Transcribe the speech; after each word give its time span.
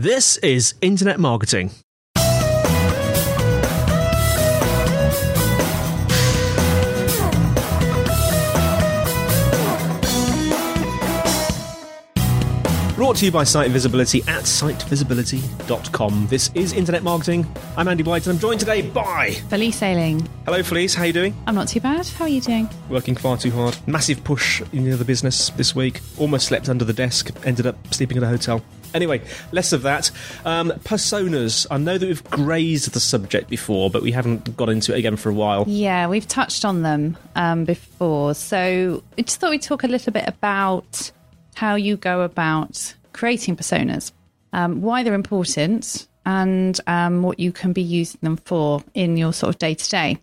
This 0.00 0.36
is 0.36 0.76
Internet 0.80 1.18
Marketing. 1.18 1.72
Brought 12.94 13.16
to 13.16 13.24
you 13.24 13.32
by 13.32 13.42
Site 13.42 13.72
Visibility 13.72 14.20
at 14.28 14.44
sitevisibility.com. 14.44 16.26
This 16.28 16.52
is 16.54 16.72
Internet 16.74 17.02
Marketing. 17.02 17.44
I'm 17.76 17.88
Andy 17.88 18.04
White 18.04 18.24
and 18.28 18.34
I'm 18.34 18.38
joined 18.38 18.60
today 18.60 18.82
by. 18.82 19.32
Felice 19.48 19.82
Ayling. 19.82 20.28
Hello, 20.44 20.62
Felice. 20.62 20.94
How 20.94 21.02
are 21.02 21.06
you 21.06 21.12
doing? 21.12 21.34
I'm 21.48 21.56
not 21.56 21.66
too 21.66 21.80
bad. 21.80 22.06
How 22.06 22.26
are 22.26 22.28
you 22.28 22.40
doing? 22.40 22.68
Working 22.88 23.16
far 23.16 23.36
too 23.36 23.50
hard. 23.50 23.76
Massive 23.88 24.22
push 24.22 24.62
in 24.72 24.88
the 24.88 25.04
business 25.04 25.50
this 25.50 25.74
week. 25.74 26.02
Almost 26.18 26.46
slept 26.46 26.68
under 26.68 26.84
the 26.84 26.92
desk. 26.92 27.30
Ended 27.44 27.66
up 27.66 27.76
sleeping 27.92 28.16
at 28.16 28.22
a 28.22 28.28
hotel. 28.28 28.62
Anyway, 28.94 29.20
less 29.52 29.72
of 29.72 29.82
that. 29.82 30.10
Um, 30.44 30.70
personas. 30.84 31.66
I 31.70 31.78
know 31.78 31.98
that 31.98 32.06
we've 32.06 32.24
grazed 32.24 32.92
the 32.92 33.00
subject 33.00 33.48
before, 33.48 33.90
but 33.90 34.02
we 34.02 34.12
haven't 34.12 34.56
got 34.56 34.68
into 34.68 34.94
it 34.94 34.98
again 34.98 35.16
for 35.16 35.28
a 35.30 35.34
while. 35.34 35.64
Yeah, 35.66 36.08
we've 36.08 36.26
touched 36.26 36.64
on 36.64 36.82
them 36.82 37.16
um, 37.34 37.64
before. 37.64 38.34
So 38.34 39.02
I 39.16 39.22
just 39.22 39.40
thought 39.40 39.50
we'd 39.50 39.62
talk 39.62 39.84
a 39.84 39.88
little 39.88 40.12
bit 40.12 40.26
about 40.26 41.10
how 41.54 41.74
you 41.74 41.96
go 41.96 42.22
about 42.22 42.94
creating 43.12 43.56
personas, 43.56 44.12
um, 44.52 44.80
why 44.80 45.02
they're 45.02 45.14
important, 45.14 46.06
and 46.24 46.78
um, 46.86 47.22
what 47.22 47.40
you 47.40 47.52
can 47.52 47.72
be 47.72 47.82
using 47.82 48.20
them 48.22 48.36
for 48.36 48.82
in 48.94 49.16
your 49.16 49.32
sort 49.32 49.54
of 49.54 49.58
day 49.58 49.74
to 49.74 49.88
day. 49.88 50.18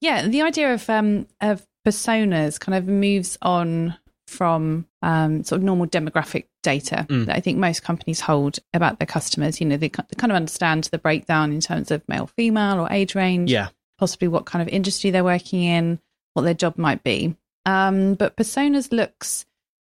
Yeah, 0.00 0.26
the 0.26 0.42
idea 0.42 0.74
of 0.74 0.88
um, 0.90 1.26
of 1.40 1.66
personas 1.86 2.58
kind 2.58 2.76
of 2.76 2.86
moves 2.86 3.38
on 3.40 3.96
from 4.34 4.86
um, 5.02 5.44
sort 5.44 5.58
of 5.60 5.62
normal 5.64 5.86
demographic 5.86 6.44
data 6.62 7.06
Mm. 7.08 7.26
that 7.26 7.36
I 7.36 7.40
think 7.40 7.58
most 7.58 7.82
companies 7.82 8.20
hold 8.20 8.58
about 8.74 8.98
their 8.98 9.06
customers. 9.06 9.60
You 9.60 9.66
know, 9.68 9.76
they, 9.76 9.88
they 9.88 10.16
kind 10.16 10.32
of 10.32 10.36
understand 10.36 10.84
the 10.84 10.98
breakdown 10.98 11.52
in 11.52 11.60
terms 11.60 11.90
of 11.90 12.02
male, 12.08 12.26
female, 12.26 12.80
or 12.80 12.88
age 12.90 13.14
range 13.14 13.50
Yeah. 13.52 13.68
possibly 13.98 14.28
what 14.28 14.44
kind 14.46 14.62
of 14.62 14.68
industry 14.68 15.10
they're 15.10 15.24
working 15.24 15.62
in, 15.62 15.98
what 16.34 16.42
their 16.42 16.54
job 16.54 16.76
might 16.78 17.02
be. 17.02 17.36
Um, 17.66 18.14
but 18.14 18.36
personas 18.36 18.92
looks 18.92 19.46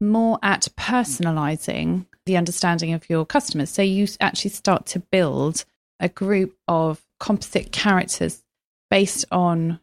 more 0.01 0.39
at 0.41 0.67
personalizing 0.77 2.05
the 2.25 2.37
understanding 2.37 2.93
of 2.93 3.09
your 3.09 3.25
customers. 3.25 3.69
So 3.69 3.81
you 3.81 4.07
actually 4.21 4.51
start 4.51 4.85
to 4.87 4.99
build 4.99 5.65
a 5.99 6.07
group 6.09 6.55
of 6.67 7.01
composite 7.19 7.71
characters 7.71 8.43
based 8.89 9.25
on 9.31 9.79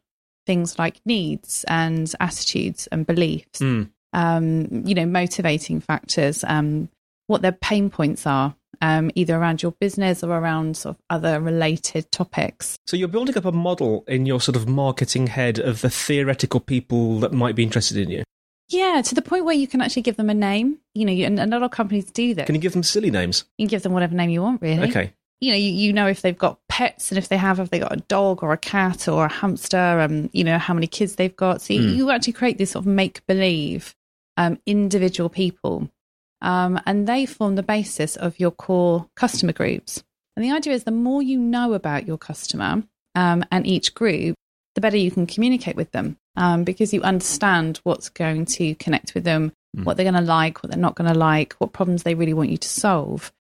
things 0.47 0.79
like 0.79 1.01
needs 1.05 1.65
and 1.69 2.13
attitudes 2.21 2.87
and 2.93 3.07
beliefs, 3.07 3.61
Mm. 3.61 3.91
Um, 4.17 4.67
you 4.87 4.95
know, 4.95 5.07
motivating 5.07 5.81
factors, 5.81 6.43
um, 6.49 6.89
what 7.29 7.43
their 7.43 7.53
pain 7.53 7.91
points 7.91 8.27
are, 8.27 8.55
um, 8.81 9.11
either 9.15 9.37
around 9.37 9.63
your 9.63 9.73
business 9.73 10.25
or 10.25 10.31
around 10.31 10.77
sort 10.77 10.97
of 10.97 11.03
other 11.11 11.41
related 11.41 12.11
topics. 12.11 12.79
So 12.87 12.97
you're 12.97 13.09
building 13.09 13.37
up 13.37 13.45
a 13.45 13.53
model 13.53 14.05
in 14.09 14.27
your 14.27 14.41
sort 14.41 14.57
of 14.57 14.67
marketing 14.69 15.29
head 15.29 15.59
of 15.59 15.83
the 15.83 15.91
theoretical 15.91 16.61
people 16.61 17.21
that 17.21 17.33
might 17.33 17.55
be 17.55 17.63
interested 17.63 17.99
in 17.99 18.11
you. 18.11 18.25
Yeah, 18.69 19.01
to 19.05 19.15
the 19.15 19.23
point 19.23 19.45
where 19.45 19.55
you 19.55 19.69
can 19.69 19.81
actually 19.81 20.03
give 20.03 20.17
them 20.17 20.31
a 20.31 20.35
name. 20.35 20.79
You 20.95 21.05
know, 21.05 21.13
and 21.13 21.39
a 21.39 21.47
lot 21.47 21.63
of 21.63 21.71
companies 21.71 22.11
do 22.11 22.35
that. 22.35 22.47
Can 22.47 22.55
you 22.55 22.61
give 22.61 22.73
them 22.73 22.83
silly 22.83 23.11
names? 23.11 23.45
You 23.59 23.67
can 23.67 23.71
give 23.71 23.83
them 23.83 23.93
whatever 23.93 24.15
name 24.15 24.31
you 24.31 24.43
want, 24.43 24.63
really. 24.63 24.89
Okay. 24.89 25.13
You 25.41 25.53
know, 25.53 25.59
you, 25.59 25.71
you 25.71 25.93
know 25.93 26.07
if 26.07 26.23
they've 26.23 26.37
got 26.37 26.59
pets 26.69 27.11
and 27.11 27.19
if 27.19 27.29
they 27.29 27.37
have, 27.37 27.61
if 27.61 27.69
they 27.69 27.79
got 27.79 27.93
a 27.93 28.01
dog 28.09 28.43
or 28.43 28.53
a 28.53 28.57
cat 28.57 29.07
or 29.07 29.27
a 29.27 29.33
hamster, 29.33 30.01
um, 30.01 30.31
you 30.33 30.43
know, 30.43 30.59
how 30.59 30.73
many 30.73 30.87
kids 30.87 31.17
they've 31.17 31.37
got. 31.37 31.61
So 31.61 31.75
you, 31.75 31.81
Mm. 31.83 31.97
you 31.97 32.11
actually 32.11 32.33
create 32.33 32.57
this 32.57 32.71
sort 32.71 32.87
of 32.87 32.87
make 32.91 33.25
believe 33.27 33.95
um, 34.37 34.59
individual 34.67 35.29
people. 35.29 35.91
Um, 36.43 36.81
and 36.87 37.07
they 37.07 37.27
form 37.27 37.55
the 37.55 37.63
basis 37.63 38.17
of 38.17 38.39
your 38.39 38.51
core 38.51 39.09
customer 39.17 39.53
groups. 39.53 40.03
And 40.37 40.45
the 40.45 40.53
idea 40.53 40.75
is 40.75 40.85
the 40.85 40.91
more 40.91 41.23
you 41.23 41.39
know 41.39 41.73
about 41.73 42.07
your 42.07 42.19
customer 42.19 42.83
um, 43.15 43.45
and 43.51 43.67
each 43.67 43.95
group, 43.95 44.37
the 44.75 44.81
better 44.83 44.99
you 44.99 45.11
can 45.11 45.27
communicate 45.27 45.77
with 45.77 45.93
them 45.93 46.19
um, 46.37 46.65
because 46.65 46.93
you 46.93 47.01
understand 47.03 47.81
what's 47.85 48.11
going 48.11 48.45
to 48.47 48.75
connect 48.77 49.15
with 49.15 49.25
them, 49.25 49.53
Mm. 49.77 49.85
what 49.85 49.97
they're 49.97 50.11
going 50.11 50.15
to 50.15 50.21
like, 50.23 50.63
what 50.63 50.71
they're 50.71 50.81
not 50.81 50.95
going 50.95 51.13
to 51.13 51.19
like, 51.19 51.53
what 51.59 51.73
problems 51.75 52.03
they 52.03 52.15
really 52.15 52.33
want 52.33 52.49
you 52.49 52.57
to 52.57 52.69
solve. 52.69 53.31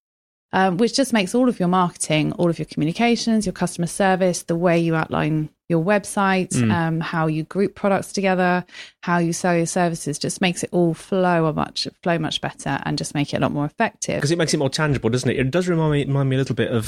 Um, 0.52 0.76
which 0.76 0.94
just 0.94 1.12
makes 1.12 1.34
all 1.34 1.48
of 1.48 1.58
your 1.58 1.68
marketing, 1.68 2.32
all 2.32 2.50
of 2.50 2.58
your 2.58 2.66
communications, 2.66 3.46
your 3.46 3.52
customer 3.52 3.86
service, 3.86 4.42
the 4.42 4.54
way 4.56 4.78
you 4.78 4.94
outline 4.94 5.48
your 5.68 5.82
website, 5.82 6.50
Mm. 6.54 6.70
um, 6.72 7.00
how 7.00 7.26
you 7.26 7.42
group 7.42 7.74
products 7.74 8.12
together, 8.12 8.64
how 9.06 9.18
you 9.18 9.32
sell 9.32 9.56
your 9.56 9.66
services, 9.66 10.18
just 10.18 10.40
makes 10.40 10.64
it 10.64 10.70
all 10.72 10.92
flow 10.92 11.46
a 11.46 11.52
much 11.52 11.86
flow 12.02 12.18
much 12.18 12.40
better 12.40 12.80
and 12.84 12.98
just 12.98 13.14
make 13.14 13.32
it 13.32 13.36
a 13.36 13.40
lot 13.40 13.52
more 13.52 13.64
effective. 13.64 14.16
Because 14.16 14.32
it 14.32 14.38
makes 14.38 14.52
it 14.52 14.56
more 14.56 14.68
tangible, 14.68 15.08
doesn't 15.10 15.30
it? 15.30 15.38
It 15.38 15.52
does 15.52 15.68
remind 15.68 15.92
me, 15.92 16.04
remind 16.04 16.28
me 16.28 16.34
a 16.34 16.40
little 16.40 16.56
bit 16.56 16.72
of, 16.72 16.86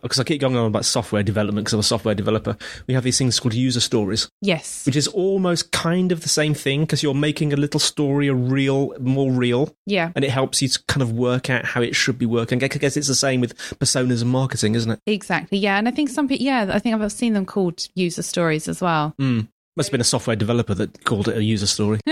because 0.00 0.18
I 0.18 0.24
keep 0.24 0.40
going 0.40 0.56
on 0.56 0.64
about 0.64 0.86
software 0.86 1.22
development 1.22 1.66
because 1.66 1.74
I'm 1.74 1.80
a 1.80 1.82
software 1.82 2.14
developer. 2.14 2.56
We 2.86 2.94
have 2.94 3.04
these 3.04 3.18
things 3.18 3.38
called 3.38 3.52
user 3.52 3.80
stories, 3.80 4.30
Yes, 4.40 4.86
which 4.86 4.96
is 4.96 5.06
almost 5.06 5.70
kind 5.70 6.12
of 6.12 6.22
the 6.22 6.30
same 6.30 6.54
thing 6.54 6.80
because 6.80 7.02
you're 7.02 7.12
making 7.12 7.52
a 7.52 7.56
little 7.56 7.78
story 7.78 8.28
a 8.28 8.34
real, 8.34 8.94
more 8.98 9.30
real, 9.30 9.76
yeah, 9.84 10.12
and 10.14 10.24
it 10.24 10.30
helps 10.30 10.62
you 10.62 10.68
to 10.68 10.82
kind 10.84 11.02
of 11.02 11.12
work 11.12 11.50
out 11.50 11.66
how 11.66 11.82
it 11.82 11.94
should 11.94 12.18
be 12.18 12.24
working. 12.24 12.64
I 12.64 12.68
guess 12.68 12.96
it's 12.96 13.08
the 13.08 13.14
same 13.14 13.42
with 13.42 13.54
personas 13.78 14.22
and 14.22 14.30
marketing, 14.30 14.76
isn't 14.76 14.92
it? 14.92 15.00
exactly. 15.06 15.58
Yeah, 15.58 15.76
and 15.76 15.88
I 15.88 15.90
think 15.90 16.08
some 16.08 16.26
people, 16.26 16.46
yeah, 16.46 16.70
I 16.72 16.78
think 16.78 16.98
I've 16.98 17.12
seen 17.12 17.34
them 17.34 17.44
called 17.44 17.86
user 17.94 18.22
stories 18.22 18.66
as 18.66 18.80
well. 18.80 19.14
Mm. 19.20 19.48
Must 19.76 19.88
have 19.88 19.92
been 19.92 20.00
a 20.00 20.04
software 20.04 20.36
developer 20.36 20.74
that 20.74 21.04
called 21.04 21.28
it 21.28 21.36
a 21.36 21.42
user 21.42 21.66
story. 21.66 22.00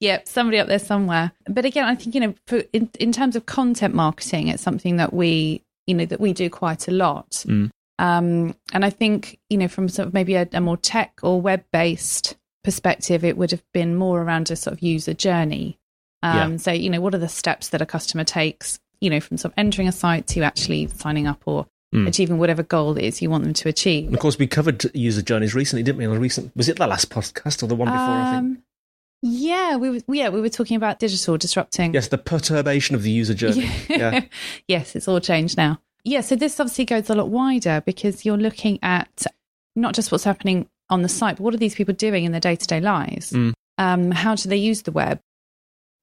Yep, 0.00 0.28
somebody 0.28 0.58
up 0.58 0.68
there 0.68 0.78
somewhere. 0.78 1.32
But 1.48 1.64
again, 1.64 1.84
I 1.84 1.94
think 1.94 2.14
you 2.14 2.20
know, 2.20 2.34
for, 2.46 2.62
in 2.72 2.90
in 3.00 3.12
terms 3.12 3.34
of 3.34 3.46
content 3.46 3.94
marketing, 3.94 4.48
it's 4.48 4.62
something 4.62 4.96
that 4.96 5.12
we 5.12 5.62
you 5.86 5.94
know 5.94 6.04
that 6.04 6.20
we 6.20 6.32
do 6.32 6.50
quite 6.50 6.86
a 6.88 6.90
lot. 6.90 7.30
Mm. 7.46 7.70
Um, 7.98 8.54
and 8.72 8.84
I 8.84 8.90
think 8.90 9.38
you 9.48 9.56
know, 9.56 9.68
from 9.68 9.88
sort 9.88 10.08
of 10.08 10.14
maybe 10.14 10.34
a, 10.34 10.46
a 10.52 10.60
more 10.60 10.76
tech 10.76 11.18
or 11.22 11.40
web 11.40 11.64
based 11.72 12.36
perspective, 12.62 13.24
it 13.24 13.36
would 13.36 13.52
have 13.52 13.62
been 13.72 13.94
more 13.96 14.20
around 14.20 14.50
a 14.50 14.56
sort 14.56 14.74
of 14.74 14.82
user 14.82 15.14
journey. 15.14 15.78
Um, 16.22 16.52
Yeah. 16.52 16.56
So 16.58 16.72
you 16.72 16.90
know, 16.90 17.00
what 17.00 17.14
are 17.14 17.18
the 17.18 17.28
steps 17.28 17.70
that 17.70 17.82
a 17.82 17.86
customer 17.86 18.24
takes? 18.24 18.78
You 19.00 19.10
know, 19.10 19.20
from 19.20 19.38
sort 19.38 19.52
of 19.52 19.58
entering 19.58 19.88
a 19.88 19.92
site 19.92 20.26
to 20.28 20.42
actually 20.42 20.88
signing 20.88 21.26
up 21.26 21.42
or 21.46 21.66
Mm. 21.94 22.08
achieving 22.08 22.38
whatever 22.38 22.64
goal 22.64 22.98
it 22.98 23.04
is 23.04 23.22
you 23.22 23.30
want 23.30 23.44
them 23.44 23.54
to 23.54 23.68
achieve. 23.68 24.06
And 24.06 24.14
of 24.14 24.20
course, 24.20 24.38
we 24.38 24.48
covered 24.48 24.92
user 24.94 25.22
journeys 25.22 25.54
recently, 25.54 25.84
didn't 25.84 25.98
we? 25.98 26.04
On 26.04 26.16
a 26.16 26.18
recent, 26.18 26.54
was 26.56 26.68
it 26.68 26.78
the 26.78 26.86
last 26.86 27.10
podcast 27.10 27.62
or 27.62 27.68
the 27.68 27.76
one 27.76 27.86
before? 27.86 27.98
I 27.98 28.30
think. 28.32 28.58
Um, 28.58 28.62
yeah, 29.22 29.76
we 29.76 29.90
were, 29.90 30.00
yeah 30.08 30.28
we 30.28 30.40
were 30.40 30.48
talking 30.48 30.76
about 30.76 30.98
digital 30.98 31.38
disrupting. 31.38 31.94
Yes, 31.94 32.08
the 32.08 32.18
perturbation 32.18 32.96
of 32.96 33.02
the 33.02 33.10
user 33.10 33.34
journey. 33.34 33.70
Yeah. 33.88 34.24
yes, 34.68 34.96
it's 34.96 35.08
all 35.08 35.20
changed 35.20 35.56
now. 35.56 35.80
Yeah, 36.04 36.20
so 36.20 36.36
this 36.36 36.60
obviously 36.60 36.84
goes 36.84 37.10
a 37.10 37.14
lot 37.14 37.30
wider 37.30 37.82
because 37.84 38.24
you're 38.24 38.36
looking 38.36 38.78
at 38.82 39.26
not 39.74 39.94
just 39.94 40.12
what's 40.12 40.24
happening 40.24 40.68
on 40.88 41.02
the 41.02 41.08
site, 41.08 41.36
but 41.36 41.42
what 41.42 41.54
are 41.54 41.58
these 41.58 41.74
people 41.74 41.94
doing 41.94 42.24
in 42.24 42.32
their 42.32 42.40
day 42.40 42.56
to 42.56 42.66
day 42.66 42.80
lives? 42.80 43.32
Mm. 43.32 43.54
Um, 43.78 44.10
how 44.10 44.34
do 44.34 44.48
they 44.48 44.56
use 44.56 44.82
the 44.82 44.92
web? 44.92 45.20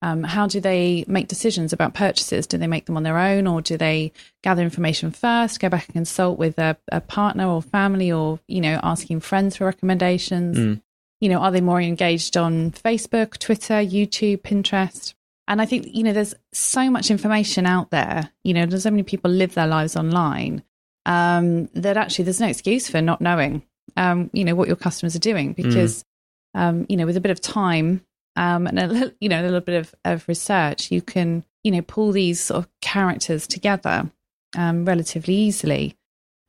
Um, 0.04 0.22
how 0.22 0.48
do 0.48 0.60
they 0.60 1.06
make 1.08 1.30
decisions 1.30 1.72
about 1.72 1.94
purchases? 1.94 2.46
Do 2.46 2.58
they 2.58 2.68
make 2.68 2.88
them 2.88 2.98
on 2.98 3.04
their 3.04 3.18
own 3.18 3.48
or 3.48 3.62
do 3.62 3.78
they 3.78 4.12
gather 4.44 4.62
information 4.62 5.12
first, 5.12 5.62
go 5.62 5.70
back 5.70 5.86
and 5.86 5.94
consult 5.94 6.38
with 6.38 6.60
a, 6.60 6.76
a 6.92 7.00
partner 7.00 7.48
or 7.48 7.62
family 7.62 8.12
or, 8.12 8.38
you 8.46 8.60
know, 8.60 8.82
asking 8.84 9.22
friends 9.22 9.56
for 9.56 9.66
recommendations? 9.66 10.58
Mm. 10.58 10.82
You 11.22 11.30
know, 11.30 11.40
are 11.40 11.52
they 11.52 11.62
more 11.62 11.80
engaged 11.80 12.36
on 12.36 12.72
Facebook, 12.72 13.38
Twitter, 13.38 13.76
YouTube, 13.76 14.42
Pinterest? 14.42 15.14
And 15.48 15.62
I 15.62 15.66
think, 15.66 15.88
you 15.88 16.04
know, 16.04 16.12
there's 16.12 16.36
so 16.52 16.92
much 16.92 17.10
information 17.10 17.66
out 17.66 17.90
there. 17.90 18.30
You 18.44 18.54
know, 18.54 18.66
there's 18.66 18.84
so 18.84 18.92
many 18.92 19.04
people 19.04 19.32
live 19.32 19.54
their 19.54 19.68
lives 19.68 19.96
online 19.96 20.64
um, 21.06 21.68
that 21.76 21.96
actually 21.96 22.26
there's 22.26 22.42
no 22.42 22.48
excuse 22.48 22.90
for 22.90 23.00
not 23.00 23.22
knowing, 23.22 23.64
um, 23.96 24.30
you 24.34 24.44
know, 24.44 24.56
what 24.56 24.68
your 24.68 24.76
customers 24.76 25.16
are 25.16 25.20
doing 25.20 25.54
because, 25.54 26.04
um, 26.56 26.86
you 26.90 26.98
know, 26.98 27.06
with 27.06 27.16
a 27.16 27.22
bit 27.22 27.32
of 27.32 27.40
time 27.40 28.06
um, 28.36 28.68
and 28.68 28.80
a 28.80 28.88
little, 28.88 29.12
you 29.20 29.30
know, 29.30 29.42
a 29.42 29.44
little 29.44 29.62
bit 29.62 29.76
of, 29.76 29.96
of 30.06 30.28
research, 30.28 30.92
you 30.92 31.02
can, 31.02 31.44
you 31.64 31.72
know, 31.72 31.82
pull 31.82 32.12
these 32.12 32.42
sort 32.42 32.64
of 32.64 32.70
characters 32.82 33.48
together 33.48 34.10
um, 34.58 34.86
relatively 34.86 35.36
easily. 35.36 35.96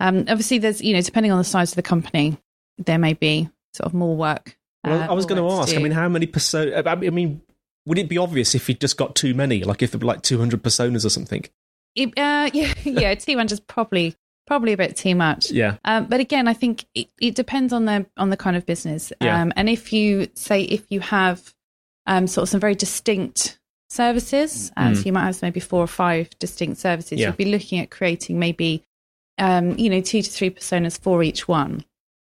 Um, 0.00 0.20
obviously, 0.28 0.58
there's, 0.58 0.82
you 0.82 0.94
know, 0.94 1.00
depending 1.00 1.32
on 1.32 1.38
the 1.38 1.44
size 1.44 1.72
of 1.72 1.76
the 1.76 1.82
company, 1.82 2.36
there 2.78 2.98
may 2.98 3.12
be 3.12 3.48
sort 3.72 3.86
of 3.86 3.94
more 3.94 4.16
work. 4.16 4.56
Well, 4.82 5.02
uh, 5.02 5.06
I 5.06 5.12
was 5.12 5.26
going 5.26 5.40
to 5.40 5.48
ask. 5.50 5.74
I 5.74 5.78
mean, 5.78 5.92
how 5.92 6.08
many 6.08 6.26
persona? 6.26 6.82
I 6.84 6.94
mean, 6.96 7.40
would 7.86 7.98
it 7.98 8.08
be 8.08 8.18
obvious 8.18 8.54
if 8.54 8.68
you 8.68 8.74
just 8.74 8.96
got 8.96 9.14
too 9.14 9.34
many? 9.34 9.62
Like 9.62 9.82
if 9.82 9.92
there 9.92 9.98
were 9.98 10.06
like 10.06 10.22
two 10.22 10.38
hundred 10.38 10.62
personas 10.62 11.04
or 11.04 11.10
something? 11.10 11.44
It, 11.94 12.08
uh, 12.18 12.50
yeah, 12.54 12.74
yeah, 12.82 13.14
two 13.14 13.36
hundred 13.36 13.52
is 13.52 13.60
probably 13.60 14.14
probably 14.46 14.72
a 14.72 14.76
bit 14.76 14.96
too 14.96 15.14
much. 15.14 15.50
Yeah. 15.50 15.76
Um, 15.84 16.06
but 16.06 16.20
again, 16.20 16.48
I 16.48 16.54
think 16.54 16.84
it, 16.94 17.08
it 17.20 17.34
depends 17.34 17.72
on 17.72 17.84
the 17.86 18.06
on 18.16 18.30
the 18.30 18.36
kind 18.36 18.56
of 18.56 18.66
business. 18.66 19.12
Yeah. 19.20 19.40
Um, 19.40 19.52
and 19.56 19.68
if 19.68 19.92
you 19.92 20.28
say 20.34 20.62
if 20.62 20.84
you 20.90 21.00
have 21.00 21.54
um, 22.06 22.26
sort 22.26 22.42
of 22.44 22.48
some 22.48 22.60
very 22.60 22.74
distinct 22.74 23.58
services, 23.90 24.72
uh, 24.76 24.88
Mm. 24.88 24.96
so 24.96 25.02
you 25.04 25.12
might 25.12 25.24
have 25.26 25.40
maybe 25.42 25.60
four 25.60 25.82
or 25.82 25.86
five 25.86 26.28
distinct 26.38 26.78
services, 26.80 27.18
Yeah. 27.18 27.28
you'd 27.28 27.36
be 27.36 27.44
looking 27.46 27.78
at 27.78 27.90
creating 27.90 28.38
maybe 28.38 28.82
um, 29.38 29.76
you 29.78 29.90
know 29.90 30.00
two 30.00 30.22
to 30.22 30.30
three 30.30 30.50
personas 30.50 30.98
for 30.98 31.22
each 31.22 31.48
one. 31.48 31.84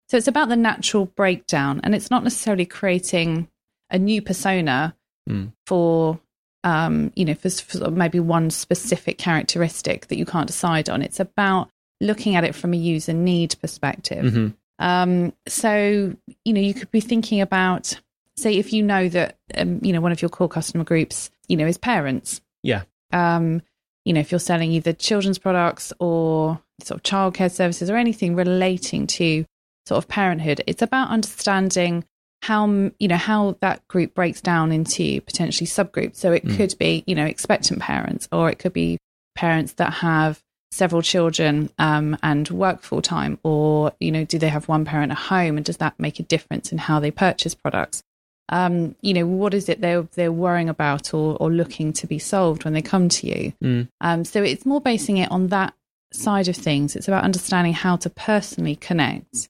So 0.09 0.17
it's 0.17 0.29
about 0.29 0.49
the 0.49 0.57
natural 0.57 1.07
breakdown, 1.07 1.81
and 1.85 1.95
it's 1.95 2.11
not 2.11 2.25
necessarily 2.25 2.67
creating 2.67 3.49
a 3.91 3.99
new 3.99 4.23
persona 4.23 4.95
Mm. 5.29 5.53
for 5.67 6.21
um, 6.65 7.13
you 7.15 7.25
know, 7.25 7.35
for, 7.35 7.49
for 7.49 7.91
maybe 7.93 8.19
one 8.19 8.51
specific 8.51 9.19
characteristic 9.19 10.09
that 10.09 10.17
you 10.17 10.25
can't 10.27 10.49
decide 10.49 10.89
on. 10.89 11.01
It's 11.01 11.21
about 11.21 11.71
looking 12.01 12.35
at 12.35 12.43
it 12.43 12.57
from 12.57 12.73
a 12.75 12.77
user 12.77 13.13
need 13.13 13.55
perspective. 13.61 14.25
Mm-hmm. 14.25 14.49
Um, 14.85 15.33
so, 15.47 16.13
you 16.45 16.53
know, 16.53 16.61
you 16.61 16.75
could 16.75 16.91
be 16.91 17.01
thinking 17.01 17.41
about, 17.41 18.01
say, 18.37 18.57
if 18.57 18.73
you 18.73 18.83
know 18.83 19.09
that, 19.09 19.39
um, 19.55 19.81
you 19.83 19.93
know, 19.93 20.01
one 20.01 20.13
of 20.13 20.23
your 20.23 20.29
core 20.29 20.49
customer 20.49 20.85
groups, 20.85 21.31
you 21.49 21.57
know, 21.57 21.67
is 21.67 21.79
parents. 21.79 22.41
Yeah. 22.63 22.83
Um, 23.13 23.63
you 24.05 24.13
know, 24.13 24.21
if 24.21 24.31
you're 24.31 24.39
selling 24.39 24.73
either 24.73 24.93
children's 24.93 25.39
products 25.39 25.93
or 25.99 26.61
sort 26.83 26.99
of 26.99 27.03
childcare 27.03 27.51
services 27.51 27.91
or 27.91 27.97
anything 27.97 28.37
relating 28.37 29.07
to 29.07 29.45
sort 29.87 29.99
of 29.99 30.09
parenthood, 30.09 30.63
it's 30.67 30.83
about 30.83 31.11
understanding 31.11 32.05
how 32.43 32.67
you 33.01 33.09
know 33.09 33.17
how 33.17 33.57
that 33.61 33.87
group 33.89 34.15
breaks 34.15 34.41
down 34.41 34.71
into 34.71 35.21
potentially 35.23 35.67
subgroups. 35.67 36.17
So 36.17 36.33
it 36.33 36.45
mm. 36.45 36.57
could 36.57 36.77
be 36.79 37.03
you 37.07 37.15
know 37.15 37.25
expectant 37.25 37.81
parents, 37.81 38.29
or 38.31 38.51
it 38.51 38.59
could 38.59 38.73
be 38.73 38.99
parents 39.35 39.73
that 39.75 39.95
have 39.95 40.41
several 40.71 41.03
children 41.03 41.71
um, 41.79 42.17
and 42.23 42.49
work 42.51 42.83
full 42.83 43.03
time, 43.03 43.39
or 43.43 43.93
you 43.99 44.13
know 44.13 44.25
do 44.25 44.39
they 44.39 44.49
have 44.49 44.69
one 44.69 44.85
parent 44.85 45.13
at 45.13 45.19
home, 45.19 45.57
and 45.57 45.65
does 45.65 45.79
that 45.79 45.99
make 45.99 46.21
a 46.21 46.25
difference 46.25 46.71
in 46.71 46.79
how 46.79 47.01
they 47.01 47.11
purchase 47.11 47.55
products? 47.55 48.03
Um, 48.49 48.95
you 49.01 49.13
know 49.13 49.27
what 49.27 49.55
is 49.55 49.69
it 49.69 49.81
they're 49.81 50.03
they're 50.15 50.31
worrying 50.31 50.69
about 50.69 51.13
or, 51.13 51.37
or 51.41 51.51
looking 51.51 51.93
to 51.95 52.07
be 52.07 52.19
solved 52.19 52.65
when 52.65 52.75
they 52.75 52.83
come 52.83 53.09
to 53.09 53.27
you. 53.27 53.53
Mm. 53.63 53.89
Um, 54.01 54.25
so 54.25 54.43
it's 54.43 54.65
more 54.65 54.81
basing 54.81 55.17
it 55.17 55.31
on 55.31 55.49
that 55.49 55.75
side 56.13 56.49
of 56.49 56.57
things. 56.57 56.95
It's 56.95 57.09
about 57.09 57.25
understanding 57.25 57.73
how 57.73 57.97
to 57.97 58.11
personally 58.11 58.77
connect 58.77 59.49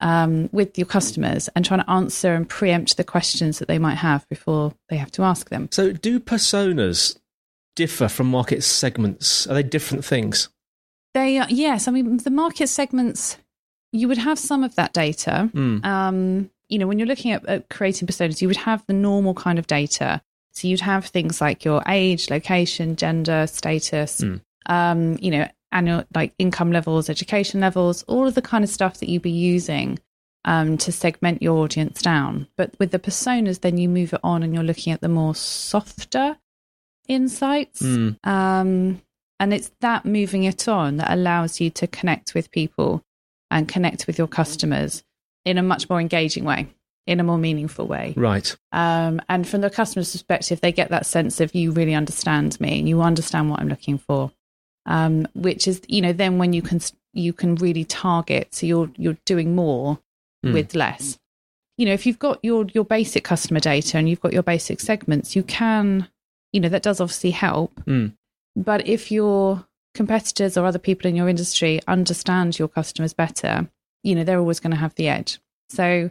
um, 0.00 0.48
with 0.52 0.78
your 0.78 0.86
customers 0.86 1.48
and 1.54 1.64
trying 1.64 1.82
to 1.82 1.90
answer 1.90 2.34
and 2.34 2.48
preempt 2.48 2.96
the 2.96 3.04
questions 3.04 3.58
that 3.58 3.68
they 3.68 3.78
might 3.78 3.96
have 3.96 4.28
before 4.28 4.74
they 4.88 4.96
have 4.96 5.10
to 5.12 5.22
ask 5.22 5.50
them. 5.50 5.68
So, 5.72 5.92
do 5.92 6.20
personas 6.20 7.18
differ 7.76 8.08
from 8.08 8.28
market 8.28 8.62
segments? 8.62 9.46
Are 9.46 9.54
they 9.54 9.62
different 9.62 10.04
things? 10.04 10.48
They 11.14 11.38
are, 11.38 11.46
yes. 11.48 11.88
I 11.88 11.90
mean, 11.90 12.18
the 12.18 12.30
market 12.30 12.68
segments, 12.68 13.38
you 13.92 14.08
would 14.08 14.18
have 14.18 14.38
some 14.38 14.62
of 14.62 14.74
that 14.76 14.92
data. 14.92 15.50
Mm. 15.52 15.84
Um, 15.84 16.50
you 16.68 16.78
know, 16.78 16.86
when 16.86 16.98
you're 16.98 17.08
looking 17.08 17.32
at, 17.32 17.46
at 17.46 17.68
creating 17.68 18.08
personas, 18.08 18.40
you 18.40 18.48
would 18.48 18.56
have 18.56 18.84
the 18.86 18.92
normal 18.92 19.34
kind 19.34 19.58
of 19.58 19.66
data. 19.66 20.20
So 20.52 20.68
you'd 20.68 20.80
have 20.80 21.06
things 21.06 21.40
like 21.40 21.64
your 21.64 21.82
age, 21.86 22.30
location, 22.30 22.96
gender, 22.96 23.46
status, 23.46 24.20
mm. 24.20 24.40
um, 24.66 25.16
you 25.20 25.30
know, 25.30 25.48
annual 25.70 26.04
like 26.14 26.34
income 26.38 26.72
levels, 26.72 27.08
education 27.08 27.60
levels, 27.60 28.02
all 28.04 28.26
of 28.26 28.34
the 28.34 28.42
kind 28.42 28.64
of 28.64 28.70
stuff 28.70 28.98
that 28.98 29.08
you'd 29.08 29.22
be 29.22 29.30
using 29.30 29.98
um, 30.44 30.78
to 30.78 30.92
segment 30.92 31.42
your 31.42 31.58
audience 31.58 32.02
down. 32.02 32.48
But 32.56 32.74
with 32.78 32.90
the 32.90 32.98
personas, 32.98 33.60
then 33.60 33.78
you 33.78 33.88
move 33.88 34.12
it 34.12 34.20
on 34.22 34.42
and 34.42 34.54
you're 34.54 34.64
looking 34.64 34.92
at 34.92 35.00
the 35.00 35.08
more 35.08 35.34
softer 35.34 36.38
insights. 37.06 37.82
Mm. 37.82 38.16
Um, 38.26 39.02
and 39.40 39.54
it's 39.54 39.70
that 39.80 40.04
moving 40.04 40.44
it 40.44 40.66
on 40.66 40.96
that 40.96 41.12
allows 41.12 41.60
you 41.60 41.70
to 41.70 41.86
connect 41.86 42.34
with 42.34 42.50
people 42.50 43.02
and 43.50 43.68
connect 43.68 44.06
with 44.06 44.18
your 44.18 44.26
customers 44.26 45.04
in 45.48 45.58
a 45.58 45.62
much 45.62 45.88
more 45.88 46.00
engaging 46.00 46.44
way, 46.44 46.68
in 47.06 47.20
a 47.20 47.24
more 47.24 47.38
meaningful 47.38 47.86
way. 47.86 48.14
Right. 48.16 48.56
Um, 48.72 49.20
and 49.28 49.46
from 49.46 49.60
the 49.60 49.70
customer's 49.70 50.12
perspective, 50.12 50.60
they 50.60 50.72
get 50.72 50.90
that 50.90 51.06
sense 51.06 51.40
of 51.40 51.54
you 51.54 51.72
really 51.72 51.94
understand 51.94 52.60
me 52.60 52.78
and 52.78 52.88
you 52.88 53.02
understand 53.02 53.50
what 53.50 53.60
I'm 53.60 53.68
looking 53.68 53.98
for 53.98 54.32
um, 54.88 55.28
which 55.34 55.68
is 55.68 55.80
you 55.86 56.00
know 56.00 56.12
then 56.12 56.38
when 56.38 56.52
you 56.52 56.62
can 56.62 56.80
you 57.12 57.32
can 57.32 57.54
really 57.56 57.84
target 57.84 58.48
so 58.50 58.66
you're 58.66 58.90
you're 58.96 59.18
doing 59.24 59.54
more 59.54 60.00
mm. 60.44 60.52
with 60.52 60.74
less 60.74 61.18
you 61.76 61.86
know 61.86 61.92
if 61.92 62.06
you've 62.06 62.18
got 62.18 62.38
your 62.42 62.66
your 62.72 62.84
basic 62.84 63.22
customer 63.22 63.60
data 63.60 63.98
and 63.98 64.08
you've 64.08 64.20
got 64.20 64.32
your 64.32 64.42
basic 64.42 64.80
segments 64.80 65.36
you 65.36 65.42
can 65.42 66.08
you 66.52 66.60
know 66.60 66.68
that 66.68 66.82
does 66.82 67.00
obviously 67.00 67.30
help 67.30 67.72
mm. 67.84 68.12
but 68.56 68.86
if 68.88 69.12
your 69.12 69.66
competitors 69.94 70.56
or 70.56 70.64
other 70.64 70.78
people 70.78 71.08
in 71.08 71.14
your 71.14 71.28
industry 71.28 71.80
understand 71.86 72.58
your 72.58 72.68
customers 72.68 73.12
better 73.12 73.68
you 74.02 74.14
know 74.14 74.24
they're 74.24 74.38
always 74.38 74.60
going 74.60 74.70
to 74.70 74.76
have 74.76 74.94
the 74.94 75.08
edge 75.08 75.38
so 75.68 76.10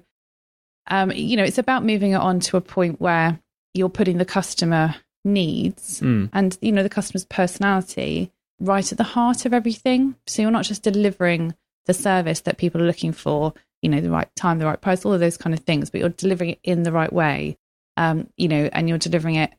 um, 0.90 1.12
you 1.12 1.36
know 1.36 1.44
it's 1.44 1.58
about 1.58 1.84
moving 1.84 2.12
it 2.12 2.16
on 2.16 2.40
to 2.40 2.58
a 2.58 2.62
point 2.62 3.02
where 3.02 3.40
you're 3.74 3.90
putting 3.90 4.18
the 4.18 4.26
customer 4.26 4.96
needs 5.24 6.00
mm. 6.02 6.30
and 6.34 6.58
you 6.62 6.72
know 6.72 6.84
the 6.84 6.90
customer's 6.90 7.26
personality 7.26 8.32
right 8.60 8.92
at 8.92 8.98
the 8.98 9.04
heart 9.04 9.46
of 9.46 9.54
everything. 9.54 10.16
So 10.26 10.42
you're 10.42 10.52
not 10.52 10.66
just 10.66 10.84
delivering 10.84 11.54
the 11.86 11.94
service 11.94 12.42
that 12.42 12.58
people 12.58 12.82
are 12.82 12.88
looking 12.88 13.12
for, 13.12 13.54
you 13.82 13.90
know, 13.90 14.02
the 14.02 14.10
right 14.10 14.30
time, 14.36 14.60
the 14.60 14.66
right 14.66 14.82
price, 14.82 15.06
all 15.06 15.14
of 15.14 15.20
those 15.20 15.38
kind 15.38 15.54
of 15.54 15.62
things, 15.62 15.90
but 15.90 16.02
you're 16.02 16.10
delivering 16.10 16.52
it 16.52 16.60
in 16.64 16.84
the 16.84 16.92
right 16.92 17.12
way, 17.12 17.58
um, 17.96 18.30
you 18.38 18.48
know, 18.48 18.70
and 18.74 18.90
you're 18.90 18.98
delivering 18.98 19.36
it 19.36 19.54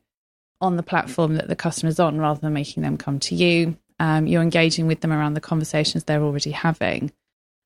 on 0.61 0.75
the 0.75 0.83
platform 0.83 1.35
that 1.35 1.47
the 1.47 1.55
customer's 1.55 1.99
on 1.99 2.19
rather 2.19 2.39
than 2.39 2.53
making 2.53 2.83
them 2.83 2.97
come 2.97 3.19
to 3.19 3.35
you. 3.35 3.77
Um, 3.99 4.27
you're 4.27 4.41
engaging 4.41 4.87
with 4.87 5.01
them 5.01 5.11
around 5.11 5.33
the 5.33 5.41
conversations 5.41 6.03
they're 6.03 6.21
already 6.21 6.51
having. 6.51 7.11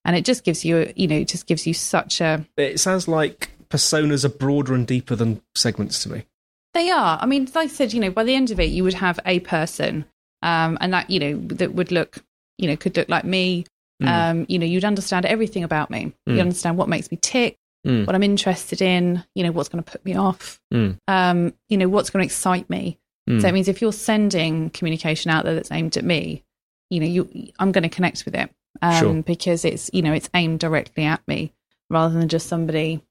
And 0.05 0.15
it 0.15 0.25
just 0.25 0.43
gives 0.43 0.65
you, 0.65 0.91
you 0.95 1.07
know, 1.07 1.15
it 1.15 1.29
just 1.29 1.47
gives 1.47 1.65
you 1.65 1.73
such 1.73 2.19
a. 2.19 2.45
It 2.57 2.79
sounds 2.79 3.07
like 3.07 3.51
personas 3.69 4.25
are 4.25 4.29
broader 4.29 4.73
and 4.73 4.85
deeper 4.85 5.15
than 5.15 5.41
segments 5.55 6.03
to 6.03 6.11
me. 6.11 6.25
They 6.73 6.89
are. 6.89 7.19
I 7.21 7.25
mean, 7.25 7.45
like 7.53 7.69
I 7.69 7.73
said, 7.73 7.93
you 7.93 7.99
know, 7.99 8.09
by 8.09 8.23
the 8.23 8.35
end 8.35 8.51
of 8.51 8.59
it, 8.59 8.65
you 8.65 8.83
would 8.83 8.95
have 8.95 9.19
a 9.25 9.39
person 9.41 10.05
um, 10.43 10.77
and 10.81 10.93
that 10.93 11.09
you 11.09 11.19
know 11.19 11.37
that 11.55 11.73
would 11.73 11.91
look 11.91 12.17
you 12.57 12.67
know 12.67 12.75
could 12.75 12.95
look 12.95 13.09
like 13.09 13.23
me. 13.23 13.65
Mm. 14.01 14.07
Um, 14.07 14.45
you 14.49 14.59
know, 14.59 14.65
you'd 14.65 14.85
understand 14.85 15.25
everything 15.25 15.63
about 15.63 15.89
me. 15.89 16.13
Mm. 16.27 16.35
You 16.35 16.41
understand 16.41 16.77
what 16.77 16.89
makes 16.89 17.09
me 17.09 17.17
tick, 17.17 17.57
mm. 17.87 18.05
what 18.05 18.15
I'm 18.15 18.23
interested 18.23 18.81
in. 18.81 19.23
You 19.33 19.43
know, 19.43 19.51
what's 19.51 19.69
going 19.69 19.83
to 19.83 19.91
put 19.91 20.03
me 20.05 20.15
off. 20.15 20.59
Mm. 20.73 20.97
Um, 21.07 21.53
you 21.69 21.77
know, 21.77 21.87
what's 21.87 22.09
going 22.09 22.21
to 22.21 22.25
excite 22.25 22.69
me. 22.69 22.99
Mm. 23.29 23.41
So 23.41 23.47
it 23.47 23.53
means 23.53 23.67
if 23.67 23.81
you're 23.81 23.93
sending 23.93 24.69
communication 24.71 25.31
out 25.31 25.45
there 25.45 25.55
that's 25.55 25.71
aimed 25.71 25.95
at 25.95 26.03
me, 26.03 26.43
you 26.89 26.99
know, 26.99 27.05
you 27.05 27.51
I'm 27.59 27.71
going 27.71 27.83
to 27.83 27.89
connect 27.89 28.25
with 28.25 28.35
it 28.35 28.51
um, 28.81 28.99
sure. 28.99 29.23
because 29.23 29.65
it's 29.65 29.89
you 29.93 30.01
know 30.01 30.13
it's 30.13 30.29
aimed 30.33 30.59
directly 30.59 31.03
at 31.03 31.25
me 31.27 31.53
rather 31.89 32.17
than 32.17 32.27
just 32.27 32.47
somebody 32.47 33.01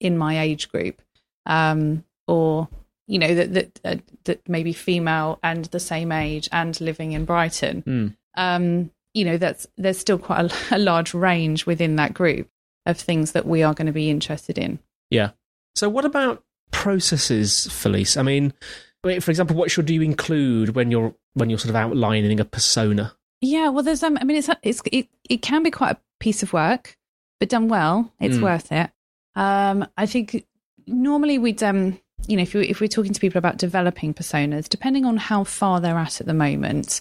in 0.00 0.16
my 0.16 0.40
age 0.40 0.70
group 0.70 1.00
um, 1.46 2.04
or 2.26 2.68
you 3.06 3.18
know 3.18 3.34
that 3.34 3.52
that 3.54 3.80
uh, 3.84 3.96
that 4.24 4.48
maybe 4.48 4.72
female 4.72 5.38
and 5.42 5.66
the 5.66 5.80
same 5.80 6.12
age 6.12 6.48
and 6.52 6.80
living 6.80 7.12
in 7.12 7.24
Brighton. 7.24 7.82
Mm. 7.82 8.16
Um, 8.36 8.90
you 9.14 9.24
know, 9.24 9.36
that's 9.36 9.66
there's 9.76 9.98
still 9.98 10.18
quite 10.18 10.50
a, 10.50 10.54
a, 10.76 10.78
large 10.78 11.12
range 11.14 11.66
within 11.66 11.96
that 11.96 12.14
group 12.14 12.48
of 12.86 12.98
things 12.98 13.32
that 13.32 13.46
we 13.46 13.62
are 13.62 13.74
going 13.74 13.86
to 13.86 13.92
be 13.92 14.10
interested 14.10 14.58
in. 14.58 14.78
Yeah. 15.10 15.30
So, 15.74 15.88
what 15.88 16.04
about 16.04 16.42
processes, 16.70 17.66
Felice? 17.70 18.16
I 18.16 18.22
mean, 18.22 18.54
for 19.02 19.10
example, 19.10 19.56
what 19.56 19.70
should 19.70 19.90
you 19.90 20.02
include 20.02 20.74
when 20.74 20.90
you're 20.90 21.14
when 21.34 21.50
you're 21.50 21.58
sort 21.58 21.70
of 21.70 21.76
outlining 21.76 22.40
a 22.40 22.44
persona? 22.44 23.14
Yeah, 23.42 23.68
well, 23.68 23.82
there's 23.82 24.02
um, 24.02 24.16
I 24.18 24.24
mean, 24.24 24.38
it's 24.38 24.48
it's 24.62 24.80
it, 24.90 25.08
it 25.28 25.42
can 25.42 25.62
be 25.62 25.70
quite 25.70 25.96
a 25.96 26.00
piece 26.18 26.42
of 26.42 26.54
work, 26.54 26.96
but 27.38 27.50
done 27.50 27.68
well, 27.68 28.10
it's 28.18 28.36
mm. 28.36 28.42
worth 28.42 28.72
it. 28.72 28.90
Um, 29.34 29.86
I 29.98 30.06
think 30.06 30.46
normally 30.86 31.38
we'd 31.38 31.62
um 31.62 31.98
you 32.26 32.36
know, 32.36 32.42
if, 32.42 32.54
you, 32.54 32.60
if 32.60 32.80
we're 32.80 32.88
talking 32.88 33.12
to 33.12 33.20
people 33.20 33.38
about 33.38 33.58
developing 33.58 34.14
personas, 34.14 34.68
depending 34.68 35.04
on 35.04 35.16
how 35.16 35.44
far 35.44 35.80
they're 35.80 35.98
at 35.98 36.20
at 36.20 36.26
the 36.26 36.34
moment, 36.34 37.00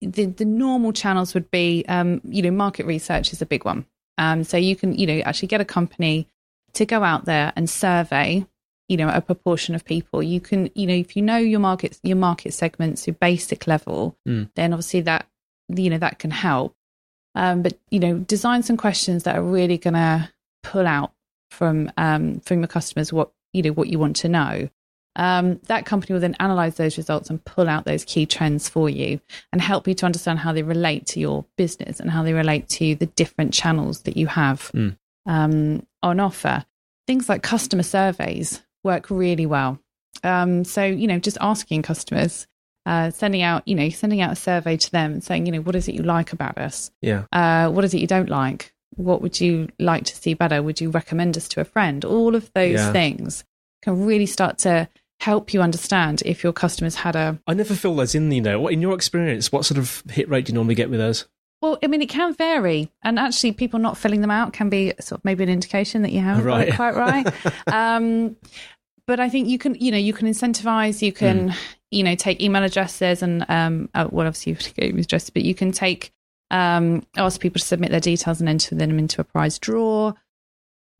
the, 0.00 0.26
the 0.26 0.44
normal 0.44 0.92
channels 0.92 1.34
would 1.34 1.50
be, 1.50 1.84
um, 1.88 2.20
you 2.24 2.42
know, 2.42 2.50
market 2.50 2.86
research 2.86 3.32
is 3.32 3.42
a 3.42 3.46
big 3.46 3.64
one. 3.64 3.86
Um, 4.18 4.44
so 4.44 4.56
you 4.56 4.76
can, 4.76 4.94
you 4.94 5.06
know, 5.06 5.18
actually 5.20 5.48
get 5.48 5.60
a 5.60 5.64
company 5.64 6.28
to 6.74 6.86
go 6.86 7.02
out 7.02 7.24
there 7.24 7.52
and 7.56 7.68
survey, 7.68 8.46
you 8.88 8.96
know, 8.96 9.08
a 9.08 9.20
proportion 9.20 9.74
of 9.74 9.84
people. 9.84 10.22
You 10.22 10.40
can, 10.40 10.70
you 10.74 10.86
know, 10.86 10.94
if 10.94 11.16
you 11.16 11.22
know 11.22 11.36
your 11.36 11.60
market, 11.60 11.98
your 12.02 12.16
market 12.16 12.54
segments, 12.54 13.06
your 13.06 13.14
basic 13.14 13.66
level, 13.66 14.16
mm. 14.26 14.48
then 14.54 14.72
obviously 14.72 15.00
that, 15.02 15.26
you 15.76 15.90
know, 15.90 15.98
that 15.98 16.18
can 16.18 16.30
help. 16.30 16.74
Um, 17.34 17.62
but 17.62 17.78
you 17.90 18.00
know, 18.00 18.18
design 18.18 18.62
some 18.62 18.76
questions 18.76 19.24
that 19.24 19.36
are 19.36 19.42
really 19.42 19.78
going 19.78 19.94
to 19.94 20.28
pull 20.62 20.86
out 20.86 21.12
from 21.50 21.90
um, 21.96 22.40
from 22.40 22.58
your 22.60 22.68
customers 22.68 23.12
what 23.12 23.30
you 23.52 23.62
know 23.62 23.72
what 23.72 23.88
you 23.88 23.98
want 23.98 24.16
to 24.16 24.28
know 24.28 24.68
um, 25.16 25.60
that 25.66 25.86
company 25.86 26.12
will 26.12 26.20
then 26.20 26.36
analyze 26.38 26.76
those 26.76 26.96
results 26.96 27.30
and 27.30 27.44
pull 27.44 27.68
out 27.68 27.84
those 27.84 28.04
key 28.04 28.26
trends 28.26 28.68
for 28.68 28.88
you 28.88 29.20
and 29.52 29.60
help 29.60 29.88
you 29.88 29.94
to 29.94 30.06
understand 30.06 30.38
how 30.38 30.52
they 30.52 30.62
relate 30.62 31.06
to 31.06 31.20
your 31.20 31.44
business 31.56 32.00
and 32.00 32.10
how 32.10 32.22
they 32.22 32.32
relate 32.32 32.68
to 32.68 32.94
the 32.94 33.06
different 33.06 33.52
channels 33.52 34.02
that 34.02 34.16
you 34.16 34.28
have 34.28 34.70
mm. 34.72 34.96
um, 35.26 35.84
on 36.02 36.20
offer. 36.20 36.64
Things 37.06 37.28
like 37.28 37.42
customer 37.42 37.82
surveys 37.82 38.62
work 38.84 39.10
really 39.10 39.46
well. 39.46 39.80
Um, 40.22 40.64
so, 40.64 40.84
you 40.84 41.08
know, 41.08 41.18
just 41.18 41.38
asking 41.40 41.82
customers, 41.82 42.46
uh, 42.90 43.10
sending 43.10 43.42
out, 43.42 43.66
you 43.66 43.74
know, 43.74 43.88
sending 43.88 44.20
out 44.20 44.32
a 44.32 44.36
survey 44.36 44.76
to 44.76 44.90
them 44.90 45.12
and 45.12 45.24
saying, 45.24 45.46
you 45.46 45.52
know, 45.52 45.60
what 45.60 45.76
is 45.76 45.88
it 45.88 45.94
you 45.94 46.02
like 46.02 46.32
about 46.32 46.58
us? 46.58 46.90
Yeah. 47.00 47.24
Uh, 47.32 47.70
what 47.70 47.84
is 47.84 47.94
it 47.94 48.00
you 48.00 48.06
don't 48.06 48.28
like? 48.28 48.72
what 48.96 49.22
would 49.22 49.40
you 49.40 49.68
like 49.78 50.04
to 50.04 50.16
see 50.16 50.34
better? 50.34 50.62
Would 50.62 50.80
you 50.80 50.90
recommend 50.90 51.36
us 51.36 51.48
to 51.48 51.60
a 51.60 51.64
friend? 51.64 52.04
All 52.04 52.34
of 52.34 52.52
those 52.54 52.74
yeah. 52.74 52.92
things 52.92 53.44
can 53.82 54.04
really 54.04 54.26
start 54.26 54.58
to 54.58 54.88
help 55.20 55.52
you 55.52 55.62
understand 55.62 56.22
if 56.24 56.42
your 56.42 56.52
customers 56.52 56.96
had 56.96 57.16
a. 57.16 57.38
I 57.46 57.54
never 57.54 57.74
fill 57.74 57.96
those 57.96 58.14
in, 58.14 58.30
you 58.30 58.40
know. 58.40 58.68
In 58.68 58.82
your 58.82 58.94
experience, 58.94 59.52
what 59.52 59.64
sort 59.64 59.78
of 59.78 60.02
hit 60.10 60.28
rate 60.28 60.46
do 60.46 60.52
you 60.52 60.54
normally 60.54 60.74
get 60.74 60.90
with 60.90 61.00
those? 61.00 61.26
Well, 61.62 61.78
I 61.82 61.88
mean, 61.88 62.00
it 62.00 62.08
can 62.08 62.32
vary, 62.34 62.90
and 63.02 63.18
actually, 63.18 63.52
people 63.52 63.78
not 63.78 63.98
filling 63.98 64.22
them 64.22 64.30
out 64.30 64.54
can 64.54 64.70
be 64.70 64.94
sort 64.98 65.20
of 65.20 65.24
maybe 65.26 65.44
an 65.44 65.50
indication 65.50 66.02
that 66.02 66.12
you 66.12 66.20
haven't 66.20 66.44
right. 66.44 66.74
quite 66.74 66.94
right. 66.94 67.26
um, 67.66 68.36
but 69.10 69.18
I 69.18 69.28
think 69.28 69.48
you 69.48 69.58
can, 69.58 69.74
you 69.74 69.90
know, 69.90 69.98
you 69.98 70.12
can 70.12 70.28
incentivize, 70.28 71.02
you 71.02 71.12
can, 71.12 71.50
mm. 71.50 71.56
you 71.90 72.04
know, 72.04 72.14
take 72.14 72.40
email 72.40 72.62
addresses 72.62 73.24
and, 73.24 73.44
um, 73.48 73.88
uh, 73.92 74.06
well, 74.08 74.28
obviously 74.28 74.50
you 74.50 74.54
have 74.54 74.62
to 74.66 74.74
get 74.74 74.84
email 74.84 75.00
addresses, 75.00 75.30
but 75.30 75.42
you 75.42 75.52
can 75.52 75.72
take, 75.72 76.12
um, 76.52 77.04
ask 77.16 77.40
people 77.40 77.58
to 77.58 77.66
submit 77.66 77.90
their 77.90 77.98
details 77.98 78.38
and 78.38 78.48
enter 78.48 78.76
them 78.76 79.00
into 79.00 79.20
a 79.20 79.24
prize 79.24 79.58
draw. 79.58 80.12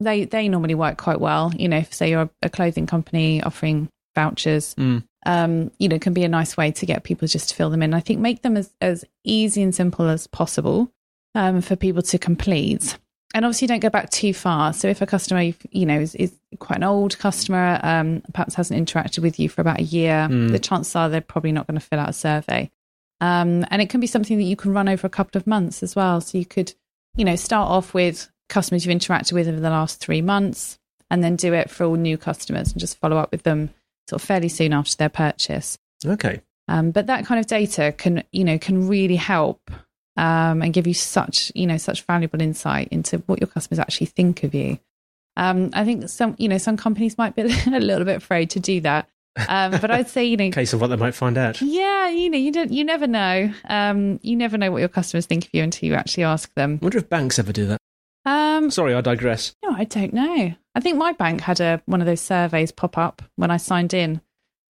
They 0.01 0.25
they 0.25 0.49
normally 0.49 0.75
work 0.75 0.99
quite 0.99 1.21
well. 1.21 1.53
You 1.57 1.69
know, 1.69 1.77
if 1.77 1.95
say 1.95 2.11
you're 2.11 2.29
a 2.43 2.51
clothing 2.51 2.87
company 2.87 3.45
offering 3.45 3.89
vouchers, 4.17 4.75
mm. 4.75 5.05
um, 5.25 5.71
you 5.79 5.89
know, 5.89 6.01
can 6.01 6.13
be 6.13 6.25
a 6.25 6.29
nice 6.29 6.57
way 6.57 6.73
to 6.73 6.87
get 6.87 7.05
people 7.05 7.29
just 7.29 7.51
to 7.51 7.55
fill 7.55 7.71
them 7.71 7.83
in. 7.83 7.95
I 7.95 8.01
think 8.01 8.19
make 8.19 8.43
them 8.43 8.57
as, 8.57 8.73
as 8.81 9.05
easy 9.23 9.63
and 9.63 9.73
simple 9.73 10.09
as 10.09 10.27
possible 10.27 10.91
um, 11.37 11.61
for 11.61 11.77
people 11.77 12.03
to 12.03 12.19
complete 12.19 12.99
and 13.35 13.45
obviously 13.45 13.65
you 13.65 13.69
don't 13.69 13.81
go 13.81 13.91
back 13.91 14.11
too 14.11 14.35
far. 14.35 14.73
So 14.73 14.89
if 14.89 15.01
a 15.01 15.07
customer, 15.07 15.53
you 15.71 15.87
know, 15.87 16.01
is, 16.01 16.15
is 16.15 16.33
quite 16.59 16.79
an 16.79 16.85
old 16.85 17.19
customer, 17.19 17.79
um, 17.83 18.23
perhaps 18.33 18.55
hasn't 18.55 18.89
interacted 18.89 19.21
with 19.21 19.39
you 19.39 19.49
for 19.49 19.61
about 19.61 19.81
a 19.81 19.85
year, 19.85 20.27
mm. 20.29 20.51
the 20.51 20.59
chances 20.59 20.97
are 20.97 21.09
they're 21.09 21.21
probably 21.21 21.53
not 21.53 21.67
going 21.67 21.79
to 21.79 21.87
fill 21.87 22.01
out 22.01 22.09
a 22.09 22.13
survey. 22.13 22.71
Um, 23.21 23.67
and 23.71 23.81
it 23.81 23.91
can 23.91 24.01
be 24.01 24.07
something 24.07 24.37
that 24.39 24.45
you 24.45 24.57
can 24.57 24.73
run 24.73 24.89
over 24.89 25.07
a 25.07 25.11
couple 25.11 25.39
of 25.39 25.47
months 25.47 25.83
as 25.83 25.95
well. 25.95 26.21
So 26.21 26.39
you 26.39 26.47
could, 26.47 26.75
you 27.17 27.25
know, 27.25 27.37
start 27.37 27.69
off 27.69 27.95
with 27.95 28.31
customers 28.49 28.85
you've 28.85 28.99
interacted 28.99 29.33
with 29.33 29.47
over 29.47 29.61
the 29.61 29.71
last 29.71 30.01
three 30.01 30.23
months, 30.23 30.79
and 31.11 31.23
then 31.23 31.37
do 31.37 31.53
it 31.53 31.69
for 31.71 31.85
all 31.85 31.97
new 31.97 32.17
customers 32.17 32.71
and 32.71 32.81
just 32.81 32.99
follow 32.99 33.17
up 33.17 33.33
with 33.33 33.43
them 33.43 33.71
sort 34.09 34.23
of 34.23 34.27
fairly 34.27 34.49
soon 34.49 34.73
after 34.73 34.97
their 34.97 35.09
purchase. 35.09 35.77
Okay. 36.07 36.41
Um, 36.69 36.93
but 36.93 37.07
that 37.09 37.27
kind 37.27 37.41
of 37.41 37.47
data 37.47 37.93
can, 37.97 38.23
you 38.33 38.45
know, 38.45 38.59
can 38.59 38.87
really 38.87 39.17
help 39.17 39.71
um, 40.21 40.61
and 40.61 40.75
give 40.75 40.87
you 40.87 40.93
such 40.93 41.51
you 41.55 41.67
know 41.67 41.79
such 41.79 42.03
valuable 42.03 42.41
insight 42.43 42.89
into 42.89 43.19
what 43.27 43.41
your 43.41 43.49
customers 43.49 43.79
actually 43.79 44.07
think 44.07 44.45
of 44.45 44.55
you. 44.55 44.79
Um, 45.37 45.71
I 45.73 45.85
think 45.85 46.09
some 46.11 46.37
you 46.39 46.49
know 46.49 46.59
some 46.59 46.77
companies 46.77 47.17
might 47.17 47.35
be 47.35 47.43
a 47.67 47.81
little 47.81 48.05
bit 48.05 48.17
afraid 48.17 48.51
to 48.51 48.61
do 48.61 48.81
that. 48.83 49.09
Um, 49.49 49.71
but 49.81 49.91
I'd 49.91 50.09
say 50.09 50.25
you 50.25 50.37
know, 50.37 50.45
in 50.45 50.53
case 50.61 50.75
of 50.75 50.81
what 50.81 50.89
they 50.89 50.97
might 50.97 51.15
find 51.15 51.39
out. 51.39 51.63
Yeah, 51.63 52.11
you 52.11 52.29
know, 52.29 52.37
you 52.37 52.53
don't, 52.53 52.71
you 52.71 52.85
never 52.85 53.07
know. 53.07 53.53
Um, 53.65 54.21
you 54.23 54.37
never 54.37 54.59
know 54.59 54.71
what 54.71 54.81
your 54.81 54.89
customers 54.89 55.25
think 55.25 55.45
of 55.47 55.51
you 55.55 55.63
until 55.63 55.89
you 55.89 55.95
actually 55.95 56.25
ask 56.25 56.53
them. 56.55 56.79
I 56.83 56.85
wonder 56.85 56.99
if 56.99 57.09
banks 57.09 57.39
ever 57.39 57.53
do 57.53 57.67
that. 57.67 57.79
Um, 58.27 58.71
Sorry, 58.71 58.95
I 58.95 59.01
digress. 59.01 59.55
No, 59.63 59.73
I 59.73 59.85
don't 59.85 60.13
know. 60.13 60.53
I 60.75 60.81
think 60.81 60.99
my 60.99 61.13
bank 61.13 61.41
had 61.41 61.61
a 61.61 61.81
one 61.87 62.03
of 62.03 62.07
those 62.07 62.21
surveys 62.21 62.73
pop 62.73 62.99
up 62.99 63.23
when 63.37 63.51
I 63.51 63.57
signed 63.57 63.95
in, 63.95 64.21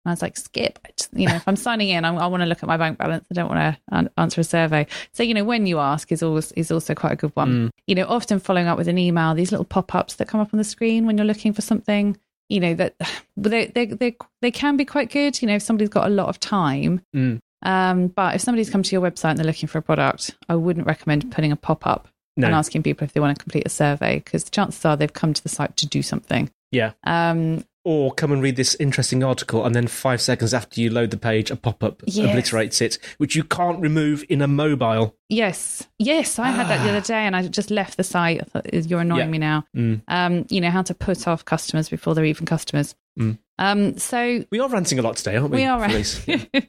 I 0.09 0.13
was 0.13 0.23
like, 0.23 0.37
skip. 0.37 0.79
You 1.13 1.29
know, 1.29 1.35
if 1.37 1.47
I'm 1.47 1.57
signing 1.57 1.91
in, 1.91 2.05
I, 2.05 2.15
I 2.15 2.27
want 2.27 2.43
to 2.43 2.47
look 2.47 2.63
at 2.63 2.69
my 2.69 2.77
bank 2.77 2.99
balance. 2.99 3.27
I 3.31 3.35
don't 3.35 3.49
want 3.49 3.77
to 3.91 4.11
answer 4.17 4.41
a 4.41 4.45
survey. 4.45 4.87
So, 5.13 5.23
you 5.23 5.35
know, 5.35 5.45
when 5.45 5.67
you 5.67 5.79
ask 5.79 6.11
is 6.13 6.23
always 6.23 6.53
is 6.53 6.71
also 6.71 6.95
quite 6.95 7.13
a 7.13 7.17
good 7.17 7.35
one. 7.35 7.69
Mm. 7.69 7.71
You 7.87 7.95
know, 7.95 8.07
often 8.07 8.39
following 8.39 8.67
up 8.67 8.79
with 8.79 8.89
an 8.89 8.99
email, 8.99 9.35
these 9.35 9.51
little 9.51 9.65
pop 9.65 9.95
ups 9.95 10.15
that 10.17 10.29
come 10.29 10.41
up 10.41 10.53
on 10.53 10.59
the 10.59 10.65
screen 10.65 11.07
when 11.07 11.17
you're 11.17 11.27
looking 11.27 11.53
for 11.53 11.63
something. 11.63 12.17
You 12.49 12.61
know 12.61 12.75
that 12.75 12.95
they 13.37 13.67
they 13.67 13.87
they 13.87 14.17
they 14.41 14.51
can 14.51 14.77
be 14.77 14.85
quite 14.85 15.11
good. 15.11 15.41
You 15.41 15.49
know, 15.49 15.57
if 15.57 15.63
somebody's 15.63 15.91
got 15.91 16.07
a 16.07 16.11
lot 16.11 16.29
of 16.29 16.41
time. 16.41 17.03
Mm. 17.15 17.41
Um, 17.63 18.07
but 18.09 18.37
if 18.37 18.41
somebody's 18.41 18.71
come 18.71 18.83
to 18.85 18.93
your 18.95 19.03
website 19.03 19.31
and 19.31 19.39
they're 19.39 19.47
looking 19.47 19.69
for 19.69 19.79
a 19.79 19.83
product, 19.83 20.37
I 20.49 20.55
wouldn't 20.55 20.87
recommend 20.87 21.33
putting 21.33 21.51
a 21.51 21.57
pop 21.57 21.87
up 21.87 22.09
no. 22.37 22.47
and 22.47 22.55
asking 22.55 22.85
people 22.85 23.05
if 23.05 23.13
they 23.13 23.21
want 23.21 23.37
to 23.37 23.43
complete 23.43 23.67
a 23.67 23.71
survey 23.71 24.17
because 24.21 24.45
the 24.45 24.51
chances 24.51 24.85
are 24.85 24.97
they've 24.97 25.13
come 25.13 25.35
to 25.35 25.43
the 25.43 25.49
site 25.49 25.77
to 25.79 25.87
do 25.87 26.03
something. 26.03 26.51
Yeah. 26.71 26.93
Um, 27.05 27.65
or 27.85 28.13
come 28.13 28.33
and 28.33 28.43
read 28.43 28.57
this 28.57 28.75
interesting 28.77 29.25
article, 29.25 29.65
and 29.65 29.75
then 29.75 29.87
five 29.87 30.21
seconds 30.21 30.53
after 30.53 30.81
you 30.81 30.91
load 30.91 31.11
the 31.11 31.17
page, 31.17 31.51
a 31.51 31.57
pop 31.57 31.83
up 31.83 32.03
yes. 32.07 32.29
obliterates 32.29 32.81
it, 32.81 32.99
which 33.19 33.35
you 33.35 33.45
can't 33.45 33.81
remove 33.81 34.25
in 34.29 34.43
a 34.43 34.49
mobile. 34.49 35.17
Yes, 35.29 35.87
yes, 35.99 36.39
I 36.39 36.49
had 36.49 36.69
that 36.69 36.85
the 36.85 36.91
other 36.91 37.01
day, 37.07 37.27
and 37.27 37.37
I 37.37 37.47
just 37.47 37.71
left 37.71 37.97
the 37.97 38.05
site. 38.05 38.41
I 38.41 38.45
thought, 38.45 38.73
You're 38.73 39.01
annoying 39.01 39.21
yeah. 39.21 39.27
me 39.27 39.39
now. 39.39 39.65
Mm. 39.77 40.03
Um, 40.09 40.47
you 40.51 40.61
know 40.61 40.71
how 40.71 40.83
to 40.83 40.95
put 40.95 41.27
off 41.29 41.45
customers 41.45 41.89
before 41.89 42.15
they're 42.15 42.25
even 42.25 42.47
customers. 42.47 42.95
Mm. 43.19 43.39
Um, 43.59 43.99
so 43.99 44.45
we 44.51 44.61
are 44.61 44.69
ranting 44.69 44.99
a 44.99 45.03
lot 45.03 45.17
today, 45.17 45.37
aren't 45.37 45.51
we? 45.51 45.59
We 45.59 45.65
are 45.65 45.81
ranting. 45.81 46.47
yeah, 46.53 46.61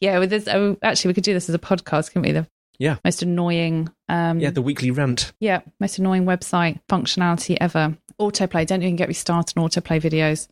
yeah 0.00 0.18
with 0.18 0.30
this, 0.30 0.46
oh, 0.48 0.76
actually, 0.82 1.10
we 1.10 1.14
could 1.14 1.24
do 1.24 1.34
this 1.34 1.48
as 1.48 1.54
a 1.54 1.58
podcast, 1.58 2.08
couldn't 2.12 2.22
we? 2.22 2.32
The 2.32 2.46
yeah. 2.78 2.96
Most 3.04 3.22
annoying. 3.22 3.88
Um, 4.08 4.40
yeah, 4.40 4.50
the 4.50 4.62
weekly 4.62 4.90
rant. 4.90 5.32
Yeah, 5.40 5.60
most 5.80 5.98
annoying 5.98 6.24
website 6.24 6.80
functionality 6.88 7.56
ever. 7.60 7.96
Autoplay. 8.20 8.66
Don't 8.66 8.82
even 8.82 8.96
get 8.96 9.08
me 9.08 9.14
started 9.14 9.58
on 9.58 9.68
autoplay 9.68 10.00
videos. 10.00 10.48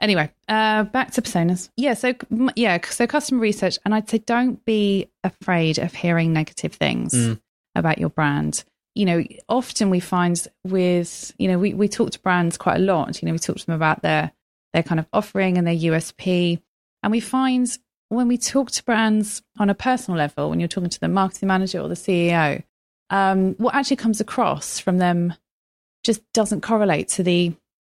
Anyway, 0.00 0.30
uh, 0.48 0.84
back 0.84 1.10
to 1.12 1.22
personas. 1.22 1.68
Yeah, 1.76 1.92
so 1.94 2.14
yeah, 2.56 2.78
so 2.84 3.06
customer 3.06 3.40
research, 3.40 3.78
and 3.84 3.94
I'd 3.94 4.08
say 4.08 4.18
don't 4.18 4.64
be 4.64 5.10
afraid 5.22 5.78
of 5.78 5.94
hearing 5.94 6.32
negative 6.32 6.72
things 6.72 7.12
mm. 7.12 7.38
about 7.74 7.98
your 7.98 8.08
brand. 8.08 8.64
You 8.94 9.04
know, 9.04 9.24
often 9.48 9.90
we 9.90 10.00
find 10.00 10.42
with 10.64 11.34
you 11.38 11.48
know 11.48 11.58
we 11.58 11.74
we 11.74 11.88
talk 11.88 12.12
to 12.12 12.20
brands 12.20 12.56
quite 12.56 12.76
a 12.76 12.82
lot. 12.82 13.20
You 13.20 13.26
know, 13.26 13.32
we 13.32 13.38
talk 13.38 13.58
to 13.58 13.66
them 13.66 13.74
about 13.74 14.00
their 14.00 14.32
their 14.72 14.82
kind 14.82 14.98
of 14.98 15.06
offering 15.12 15.58
and 15.58 15.66
their 15.66 15.74
USP, 15.74 16.62
and 17.02 17.10
we 17.10 17.20
find 17.20 17.68
when 18.10 18.28
we 18.28 18.36
talk 18.36 18.70
to 18.72 18.84
brands 18.84 19.40
on 19.58 19.70
a 19.70 19.74
personal 19.74 20.18
level, 20.18 20.50
when 20.50 20.60
you're 20.60 20.68
talking 20.68 20.90
to 20.90 21.00
the 21.00 21.08
marketing 21.08 21.46
manager 21.46 21.80
or 21.80 21.88
the 21.88 21.94
CEO, 21.94 22.62
um, 23.08 23.54
what 23.54 23.74
actually 23.74 23.96
comes 23.96 24.20
across 24.20 24.78
from 24.78 24.98
them 24.98 25.32
just 26.04 26.20
doesn't 26.32 26.60
correlate 26.60 27.08
to 27.08 27.22
the 27.22 27.54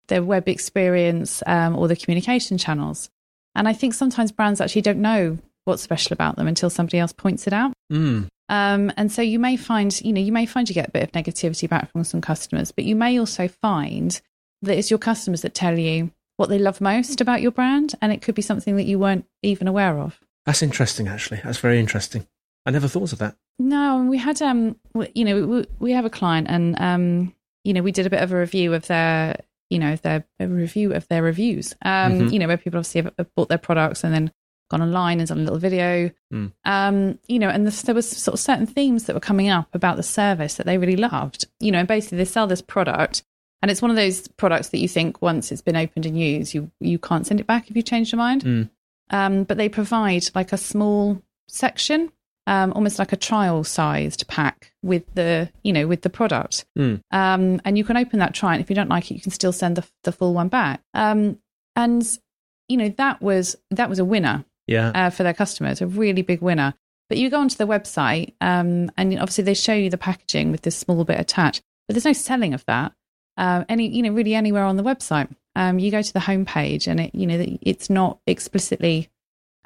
their 0.08 0.22
web 0.22 0.48
experience 0.48 1.42
um, 1.46 1.76
or 1.76 1.88
the 1.88 1.96
communication 1.96 2.58
channels. 2.58 3.10
And 3.54 3.66
I 3.66 3.72
think 3.72 3.94
sometimes 3.94 4.32
brands 4.32 4.60
actually 4.60 4.82
don't 4.82 5.00
know 5.00 5.38
what's 5.64 5.82
special 5.82 6.12
about 6.12 6.36
them 6.36 6.46
until 6.46 6.68
somebody 6.68 6.98
else 6.98 7.12
points 7.12 7.46
it 7.46 7.52
out. 7.52 7.72
Mm. 7.90 8.28
Um, 8.50 8.92
and 8.96 9.10
so 9.10 9.22
you 9.22 9.38
may 9.38 9.56
find, 9.56 9.98
you 10.02 10.12
know, 10.12 10.20
you 10.20 10.32
may 10.32 10.44
find 10.44 10.68
you 10.68 10.74
get 10.74 10.88
a 10.88 10.92
bit 10.92 11.02
of 11.04 11.12
negativity 11.12 11.68
back 11.68 11.90
from 11.90 12.04
some 12.04 12.20
customers, 12.20 12.70
but 12.70 12.84
you 12.84 12.94
may 12.94 13.18
also 13.18 13.48
find 13.48 14.20
that 14.60 14.76
it's 14.76 14.90
your 14.90 14.98
customers 14.98 15.40
that 15.42 15.54
tell 15.54 15.78
you 15.78 16.10
what 16.36 16.48
they 16.48 16.58
love 16.58 16.80
most 16.80 17.20
about 17.20 17.42
your 17.42 17.50
brand, 17.50 17.94
and 18.02 18.12
it 18.12 18.22
could 18.22 18.34
be 18.34 18.42
something 18.42 18.76
that 18.76 18.84
you 18.84 18.98
weren't 18.98 19.26
even 19.42 19.68
aware 19.68 19.98
of. 19.98 20.18
That's 20.46 20.62
interesting, 20.62 21.08
actually. 21.08 21.40
That's 21.44 21.58
very 21.58 21.78
interesting. 21.78 22.26
I 22.66 22.70
never 22.70 22.88
thought 22.88 23.12
of 23.12 23.18
that. 23.18 23.36
No, 23.58 24.04
we 24.08 24.18
had, 24.18 24.42
um, 24.42 24.76
you 25.14 25.24
know, 25.24 25.46
we, 25.46 25.64
we 25.78 25.92
have 25.92 26.04
a 26.04 26.10
client, 26.10 26.48
and 26.50 26.78
um, 26.80 27.34
you 27.62 27.72
know, 27.72 27.82
we 27.82 27.92
did 27.92 28.06
a 28.06 28.10
bit 28.10 28.22
of 28.22 28.32
a 28.32 28.38
review 28.38 28.74
of 28.74 28.86
their, 28.86 29.36
you 29.70 29.78
know, 29.78 29.96
their 29.96 30.24
review 30.40 30.92
of 30.92 31.06
their 31.08 31.22
reviews. 31.22 31.74
Um, 31.82 32.12
mm-hmm. 32.12 32.28
you 32.28 32.38
know, 32.38 32.48
where 32.48 32.56
people 32.56 32.78
obviously 32.78 33.02
have, 33.02 33.12
have, 33.18 33.34
bought 33.34 33.48
their 33.48 33.58
products 33.58 34.02
and 34.02 34.12
then 34.12 34.32
gone 34.70 34.82
online 34.82 35.20
and 35.20 35.28
done 35.28 35.38
a 35.38 35.42
little 35.42 35.58
video. 35.58 36.10
Mm. 36.32 36.52
Um, 36.64 37.18
you 37.28 37.38
know, 37.38 37.48
and 37.48 37.66
this, 37.66 37.82
there 37.82 37.94
was 37.94 38.08
sort 38.08 38.34
of 38.34 38.40
certain 38.40 38.66
themes 38.66 39.04
that 39.04 39.14
were 39.14 39.20
coming 39.20 39.50
up 39.50 39.68
about 39.74 39.96
the 39.96 40.02
service 40.02 40.54
that 40.54 40.66
they 40.66 40.78
really 40.78 40.96
loved. 40.96 41.46
You 41.60 41.70
know, 41.70 41.78
and 41.78 41.88
basically 41.88 42.18
they 42.18 42.24
sell 42.24 42.46
this 42.46 42.62
product 42.62 43.22
and 43.64 43.70
it's 43.70 43.80
one 43.80 43.90
of 43.90 43.96
those 43.96 44.28
products 44.28 44.68
that 44.68 44.78
you 44.78 44.88
think 44.88 45.22
once 45.22 45.50
it's 45.50 45.62
been 45.62 45.74
opened 45.74 46.04
and 46.04 46.20
used, 46.20 46.52
you 46.52 46.70
you 46.80 46.98
can't 46.98 47.26
send 47.26 47.40
it 47.40 47.46
back 47.46 47.70
if 47.70 47.76
you 47.76 47.80
change 47.80 48.12
your 48.12 48.18
mind. 48.18 48.44
Mm. 48.44 48.68
Um, 49.08 49.44
but 49.44 49.56
they 49.56 49.70
provide 49.70 50.22
like 50.34 50.52
a 50.52 50.58
small 50.58 51.22
section, 51.48 52.12
um, 52.46 52.74
almost 52.74 52.98
like 52.98 53.14
a 53.14 53.16
trial 53.16 53.64
sized 53.64 54.28
pack 54.28 54.74
with 54.82 55.04
the 55.14 55.50
you 55.62 55.72
know 55.72 55.86
with 55.86 56.02
the 56.02 56.10
product, 56.10 56.66
mm. 56.78 57.00
um, 57.10 57.58
and 57.64 57.78
you 57.78 57.84
can 57.84 57.96
open 57.96 58.18
that, 58.18 58.34
try 58.34 58.54
it. 58.54 58.60
If 58.60 58.68
you 58.68 58.76
don't 58.76 58.90
like 58.90 59.10
it, 59.10 59.14
you 59.14 59.22
can 59.22 59.32
still 59.32 59.50
send 59.50 59.76
the 59.76 59.88
the 60.02 60.12
full 60.12 60.34
one 60.34 60.48
back. 60.48 60.82
Um, 60.92 61.38
and 61.74 62.06
you 62.68 62.76
know 62.76 62.90
that 62.98 63.22
was 63.22 63.56
that 63.70 63.88
was 63.88 63.98
a 63.98 64.04
winner, 64.04 64.44
yeah, 64.66 64.92
uh, 64.94 65.08
for 65.08 65.22
their 65.22 65.32
customers, 65.32 65.80
a 65.80 65.86
really 65.86 66.20
big 66.20 66.42
winner. 66.42 66.74
But 67.08 67.16
you 67.16 67.30
go 67.30 67.40
onto 67.40 67.56
the 67.56 67.66
website, 67.66 68.34
um, 68.42 68.90
and 68.98 69.18
obviously 69.18 69.44
they 69.44 69.54
show 69.54 69.72
you 69.72 69.88
the 69.88 69.96
packaging 69.96 70.52
with 70.52 70.60
this 70.60 70.76
small 70.76 71.02
bit 71.04 71.18
attached, 71.18 71.62
but 71.88 71.94
there's 71.94 72.04
no 72.04 72.12
selling 72.12 72.52
of 72.52 72.62
that 72.66 72.92
uh, 73.36 73.64
any 73.68 73.88
you 73.88 74.02
know 74.02 74.12
really 74.12 74.34
anywhere 74.34 74.64
on 74.64 74.76
the 74.76 74.82
website. 74.82 75.28
Um, 75.56 75.78
you 75.78 75.90
go 75.90 76.02
to 76.02 76.12
the 76.12 76.20
homepage 76.20 76.88
and 76.88 77.00
it 77.00 77.14
you 77.14 77.26
know 77.26 77.44
it's 77.62 77.88
not 77.88 78.18
explicitly 78.26 79.08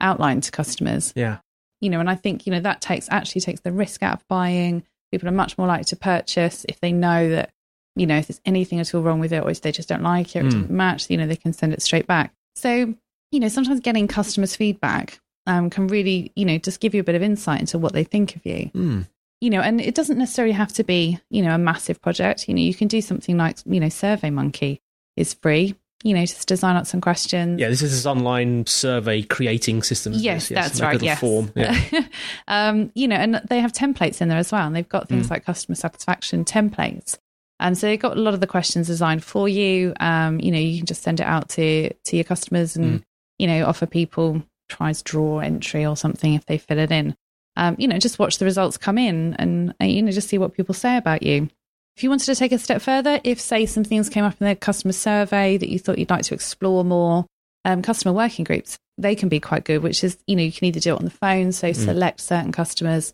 outlined 0.01 0.45
to 0.45 0.51
customers. 0.51 1.13
Yeah, 1.17 1.39
you 1.81 1.91
know, 1.91 2.01
and 2.01 2.11
I 2.11 2.15
think 2.15 2.47
you 2.47 2.53
know 2.53 2.61
that 2.61 2.81
takes 2.81 3.09
actually 3.11 3.41
takes 3.43 3.61
the 3.61 3.73
risk 3.73 4.03
out 4.03 4.15
of 4.15 4.29
buying. 4.29 4.85
People 5.11 5.29
are 5.29 5.33
much 5.33 5.57
more 5.57 5.67
likely 5.67 5.85
to 5.85 5.97
purchase 5.97 6.67
if 6.69 6.81
they 6.81 6.93
know 6.93 7.31
that 7.31 7.51
you 7.97 8.07
know 8.07 8.17
if 8.17 8.27
there's 8.27 8.41
anything 8.45 8.81
at 8.81 8.95
all 8.95 9.03
wrong 9.03 9.21
with 9.21 9.33
it 9.33 9.43
or 9.43 9.51
if 9.51 9.61
they 9.61 9.73
just 9.73 9.89
don't 9.89 10.03
like 10.03 10.37
it 10.37 10.41
or 10.41 10.43
mm. 10.43 10.47
it 10.47 10.51
doesn't 10.51 10.71
match. 10.71 11.09
You 11.11 11.17
know, 11.17 11.27
they 11.27 11.37
can 11.37 11.53
send 11.53 11.73
it 11.73 11.83
straight 11.83 12.07
back. 12.07 12.33
So 12.57 12.95
you 13.31 13.41
know, 13.41 13.49
sometimes 13.49 13.81
getting 13.81 14.09
customers' 14.09 14.57
feedback 14.57 15.21
um, 15.47 15.71
can 15.71 15.89
really 15.89 16.33
you 16.37 16.45
know 16.45 16.59
just 16.59 16.81
give 16.81 16.95
you 16.95 17.01
a 17.01 17.05
bit 17.05 17.15
of 17.15 17.23
insight 17.23 17.61
into 17.61 17.79
what 17.79 17.93
they 17.93 18.05
think 18.05 18.37
of 18.37 18.45
you. 18.45 18.71
Mm 18.75 19.07
you 19.41 19.51
know, 19.51 19.61
and 19.61 19.81
it 19.81 19.95
doesn't 19.95 20.19
necessarily 20.19 20.53
have 20.53 20.73
to 20.75 20.85
be, 20.85 21.19
you 21.31 21.43
know, 21.43 21.55
a 21.55 21.59
massive 21.59 22.01
project. 22.01 22.49
You 22.49 22.55
know, 22.55 22.61
you 22.61 22.75
can 22.75 22.89
do 22.89 23.01
something 23.01 23.37
like, 23.37 23.59
you 23.67 23.81
know, 23.81 23.89
Survey 23.89 24.31
Monkey 24.31 24.81
is 25.17 25.35
free. 25.35 25.77
You 26.05 26.15
know, 26.15 26.21
just 26.21 26.47
design 26.47 26.77
out 26.77 26.87
some 26.87 27.01
questions. 27.01 27.61
Yeah, 27.61 27.69
this 27.69 27.83
is 27.83 27.91
this 27.91 28.07
online 28.07 28.67
survey 28.67 29.23
creating 29.23 29.83
system. 29.83 30.13
Yes, 30.15 30.49
yes, 30.49 30.69
that's 30.69 30.81
right. 30.81 31.01
Yes. 31.03 31.19
Form. 31.19 31.51
Yeah. 31.57 31.77
um, 32.49 32.93
you 32.95 33.09
know, 33.09 33.17
and 33.17 33.41
they 33.49 33.59
have 33.59 33.73
templates 33.73 34.21
in 34.21 34.29
there 34.29 34.39
as 34.39 34.53
well, 34.53 34.65
and 34.65 34.77
they've 34.77 34.89
got 34.89 35.09
things 35.09 35.27
mm. 35.27 35.31
like 35.31 35.45
customer 35.45 35.75
satisfaction 35.75 36.45
templates. 36.45 37.19
And 37.59 37.77
so 37.77 37.89
they've 37.89 37.99
got 37.99 38.17
a 38.17 38.21
lot 38.21 38.33
of 38.33 38.39
the 38.39 38.47
questions 38.47 38.87
designed 38.87 39.25
for 39.25 39.49
you. 39.49 39.93
Um, 39.99 40.39
you 40.39 40.53
know, 40.53 40.59
you 40.59 40.79
can 40.79 40.87
just 40.87 41.03
send 41.03 41.19
it 41.19 41.27
out 41.27 41.49
to 41.51 41.93
to 41.93 42.17
your 42.17 42.25
customers 42.25 42.77
and 42.77 43.01
mm. 43.01 43.05
you 43.39 43.49
know 43.49 43.67
offer 43.67 43.87
people 43.87 44.41
tries 44.69 45.03
draw 45.03 45.41
entry 45.41 45.85
or 45.85 45.97
something 45.97 46.35
if 46.35 46.47
they 46.47 46.59
fill 46.59 46.79
it 46.79 46.93
in 46.93 47.17
um, 47.59 47.75
you 47.77 47.89
know, 47.89 47.99
just 47.99 48.21
watch 48.21 48.39
the 48.39 48.45
results 48.45 48.79
come 48.79 48.97
in 48.97 49.35
and, 49.35 49.75
uh, 49.83 49.85
you 49.85 50.01
know, 50.01 50.13
just 50.13 50.29
see 50.29 50.39
what 50.39 50.55
people 50.55 50.75
say 50.75 50.97
about 50.97 51.25
you. 51.25 51.51
If 51.97 52.05
you 52.05 52.09
wanted 52.09 52.27
to 52.27 52.37
take 52.37 52.53
a 52.53 52.59
step 52.59 52.81
further, 52.81 53.21
if 53.25 53.41
say 53.41 53.67
some 53.67 53.83
things 53.83 54.09
came 54.09 54.25
up 54.25 54.41
in 54.41 54.47
the 54.47 54.55
customer 54.55 54.93
survey 54.93 55.57
that 55.57 55.69
you 55.69 55.81
thought 55.81 55.99
you'd 55.99 56.09
like 56.09 56.23
to 56.27 56.35
explore 56.35 56.85
more, 56.85 57.27
um, 57.65 57.83
customer 57.83 58.15
working 58.15 58.45
groups, 58.45 58.79
they 58.97 59.17
can 59.17 59.29
be 59.29 59.41
quite 59.41 59.65
good, 59.65 59.83
which 59.83 60.05
is, 60.05 60.17
you 60.29 60.37
know, 60.37 60.43
you 60.43 60.53
can 60.53 60.67
either 60.67 60.79
do 60.79 60.95
it 60.95 60.99
on 61.01 61.05
the 61.05 61.11
phone, 61.11 61.51
so 61.51 61.71
mm. 61.71 61.75
select 61.75 62.21
certain 62.21 62.53
customers, 62.53 63.13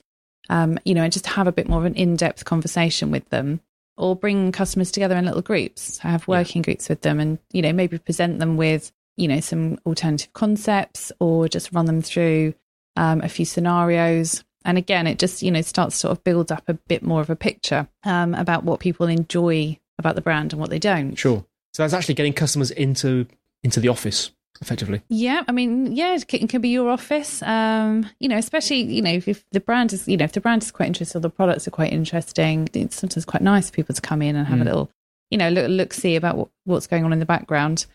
um, 0.51 0.79
you 0.85 0.95
know, 0.95 1.03
and 1.03 1.13
just 1.13 1.27
have 1.27 1.47
a 1.47 1.53
bit 1.53 1.67
more 1.67 1.79
of 1.79 1.87
an 1.87 1.95
in 1.95 2.15
depth 2.15 2.45
conversation 2.45 3.11
with 3.11 3.27
them 3.31 3.63
or 3.97 4.15
bring 4.15 4.53
customers 4.53 4.91
together 4.91 5.17
in 5.17 5.25
little 5.25 5.41
groups, 5.41 5.97
have 5.99 6.29
working 6.29 6.61
yeah. 6.61 6.65
groups 6.65 6.91
with 6.91 7.01
them 7.01 7.19
and, 7.19 7.39
you 7.51 7.63
know, 7.63 7.73
maybe 7.73 7.97
present 7.97 8.41
them 8.41 8.59
with, 8.59 8.93
you 9.17 9.27
know, 9.27 9.41
some 9.41 9.79
alternative 9.87 10.35
concepts 10.35 11.11
or 11.19 11.49
just 11.49 11.73
run 11.73 11.87
them 11.87 12.03
through 12.03 12.53
um, 12.97 13.21
a 13.21 13.29
few 13.29 13.45
scenarios 13.45 14.45
and 14.65 14.79
again, 14.79 15.07
it 15.07 15.19
just, 15.19 15.43
you 15.43 15.51
know, 15.51 15.61
starts 15.61 15.97
to 15.97 16.01
sort 16.01 16.13
of 16.13 16.25
build 16.25 16.51
up 16.51 16.65
a 16.69 16.75
bit 16.75 17.03
more 17.03 17.21
of 17.21 17.29
a 17.29 17.37
picture 17.37 17.87
um, 18.05 18.35
about 18.35 18.65
what 18.65 18.81
people 18.81 19.07
enjoy 19.07 19.79
about 19.99 20.15
the 20.15 20.23
brand 20.23 20.53
and 20.53 20.61
what 20.61 20.71
they 20.71 20.79
don't. 20.79 21.17
Sure. 21.17 21.45
So 21.73 21.83
that's 21.83 21.93
actually 21.93 22.15
getting 22.15 22.33
customers 22.33 22.71
into 22.71 23.27
into 23.63 23.81
the 23.81 23.89
office 23.89 24.31
effectively. 24.61 25.03
Yeah, 25.09 25.43
I 25.49 25.53
mean, 25.53 25.95
yeah, 25.97 26.15
it 26.15 26.49
can, 26.49 26.61
be 26.61 26.69
your 26.69 26.89
office. 26.89 27.43
Um, 27.43 28.09
you 28.21 28.29
know, 28.29 28.39
especially 28.39 28.83
you 28.83 29.03
know 29.03 29.21
if 29.27 29.45
the 29.51 29.61
brand 29.61 29.93
is 29.93 30.07
you 30.07 30.17
know 30.17 30.25
if 30.25 30.33
the 30.33 30.41
brand 30.41 30.63
is 30.63 30.71
quite 30.71 30.87
interesting, 30.87 31.19
or 31.19 31.23
the 31.23 31.31
products 31.31 31.67
are 31.67 31.73
quite 31.73 31.93
interesting. 31.93 32.69
It's 32.73 32.97
sometimes 32.97 33.25
quite 33.25 33.43
nice 33.43 33.71
for 33.71 33.77
people 33.77 33.95
to 33.95 34.01
come 34.01 34.23
in 34.23 34.37
and 34.37 34.47
have 34.47 34.59
mm. 34.59 34.63
a 34.63 34.65
little 34.65 34.91
you 35.31 35.39
know 35.39 35.49
look 35.49 35.69
look 35.69 35.93
see 35.93 36.17
about 36.17 36.37
what, 36.37 36.49
what's 36.65 36.87
going 36.87 37.05
on 37.05 37.13
in 37.13 37.19
the 37.19 37.27
background, 37.27 37.87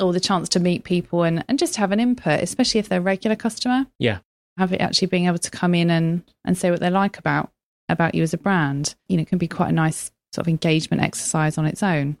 or 0.00 0.12
the 0.12 0.20
chance 0.20 0.48
to 0.50 0.60
meet 0.60 0.84
people 0.84 1.22
and 1.22 1.44
and 1.48 1.58
just 1.58 1.76
have 1.76 1.92
an 1.92 2.00
input, 2.00 2.40
especially 2.40 2.80
if 2.80 2.88
they're 2.88 3.00
a 3.00 3.02
regular 3.02 3.36
customer. 3.36 3.86
Yeah, 3.98 4.20
have 4.56 4.72
it 4.72 4.80
actually 4.80 5.08
being 5.08 5.26
able 5.26 5.38
to 5.38 5.50
come 5.50 5.74
in 5.74 5.90
and, 5.90 6.22
and 6.44 6.56
say 6.56 6.70
what 6.70 6.80
they 6.80 6.90
like 6.90 7.18
about 7.18 7.50
about 7.88 8.14
you 8.14 8.22
as 8.22 8.34
a 8.34 8.38
brand, 8.38 8.94
you 9.08 9.16
know, 9.16 9.24
can 9.24 9.38
be 9.38 9.48
quite 9.48 9.68
a 9.68 9.72
nice 9.72 10.10
sort 10.32 10.44
of 10.44 10.48
engagement 10.48 11.02
exercise 11.02 11.56
on 11.56 11.66
its 11.66 11.82
own. 11.82 12.16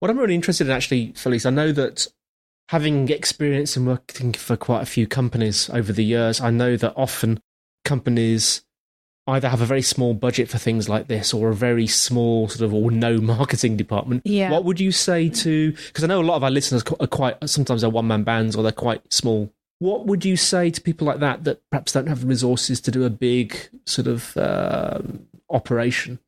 What 0.00 0.10
I'm 0.10 0.18
really 0.18 0.34
interested 0.34 0.66
in 0.66 0.72
actually, 0.72 1.12
Felice, 1.12 1.46
I 1.46 1.50
know 1.50 1.72
that 1.72 2.08
having 2.68 3.08
experience 3.08 3.76
in 3.76 3.86
working 3.86 4.32
for 4.32 4.56
quite 4.56 4.82
a 4.82 4.86
few 4.86 5.06
companies 5.06 5.70
over 5.70 5.92
the 5.92 6.04
years, 6.04 6.40
I 6.40 6.50
know 6.50 6.76
that 6.76 6.94
often 6.96 7.40
companies 7.84 8.64
either 9.28 9.48
have 9.48 9.60
a 9.60 9.66
very 9.66 9.82
small 9.82 10.14
budget 10.14 10.48
for 10.48 10.58
things 10.58 10.88
like 10.88 11.06
this 11.06 11.32
or 11.32 11.50
a 11.50 11.54
very 11.54 11.86
small 11.86 12.48
sort 12.48 12.62
of 12.62 12.74
or 12.74 12.90
no 12.90 13.18
marketing 13.20 13.76
department. 13.76 14.22
Yeah. 14.24 14.50
What 14.50 14.64
would 14.64 14.80
you 14.80 14.90
say 14.90 15.28
to 15.28 15.72
because 15.72 16.02
I 16.02 16.08
know 16.08 16.20
a 16.20 16.22
lot 16.22 16.36
of 16.36 16.44
our 16.44 16.50
listeners 16.50 16.82
are 16.98 17.06
quite 17.06 17.48
sometimes 17.48 17.82
they're 17.82 17.90
one 17.90 18.08
man 18.08 18.24
bands 18.24 18.56
or 18.56 18.62
they're 18.62 18.72
quite 18.72 19.00
small 19.12 19.52
what 19.82 20.06
would 20.06 20.24
you 20.24 20.36
say 20.36 20.70
to 20.70 20.80
people 20.80 21.08
like 21.08 21.18
that 21.18 21.42
that 21.42 21.60
perhaps 21.68 21.90
don't 21.90 22.06
have 22.06 22.20
the 22.20 22.26
resources 22.28 22.80
to 22.80 22.92
do 22.92 23.04
a 23.04 23.10
big 23.10 23.56
sort 23.84 24.06
of 24.06 24.36
uh, 24.36 25.00
operation? 25.50 26.20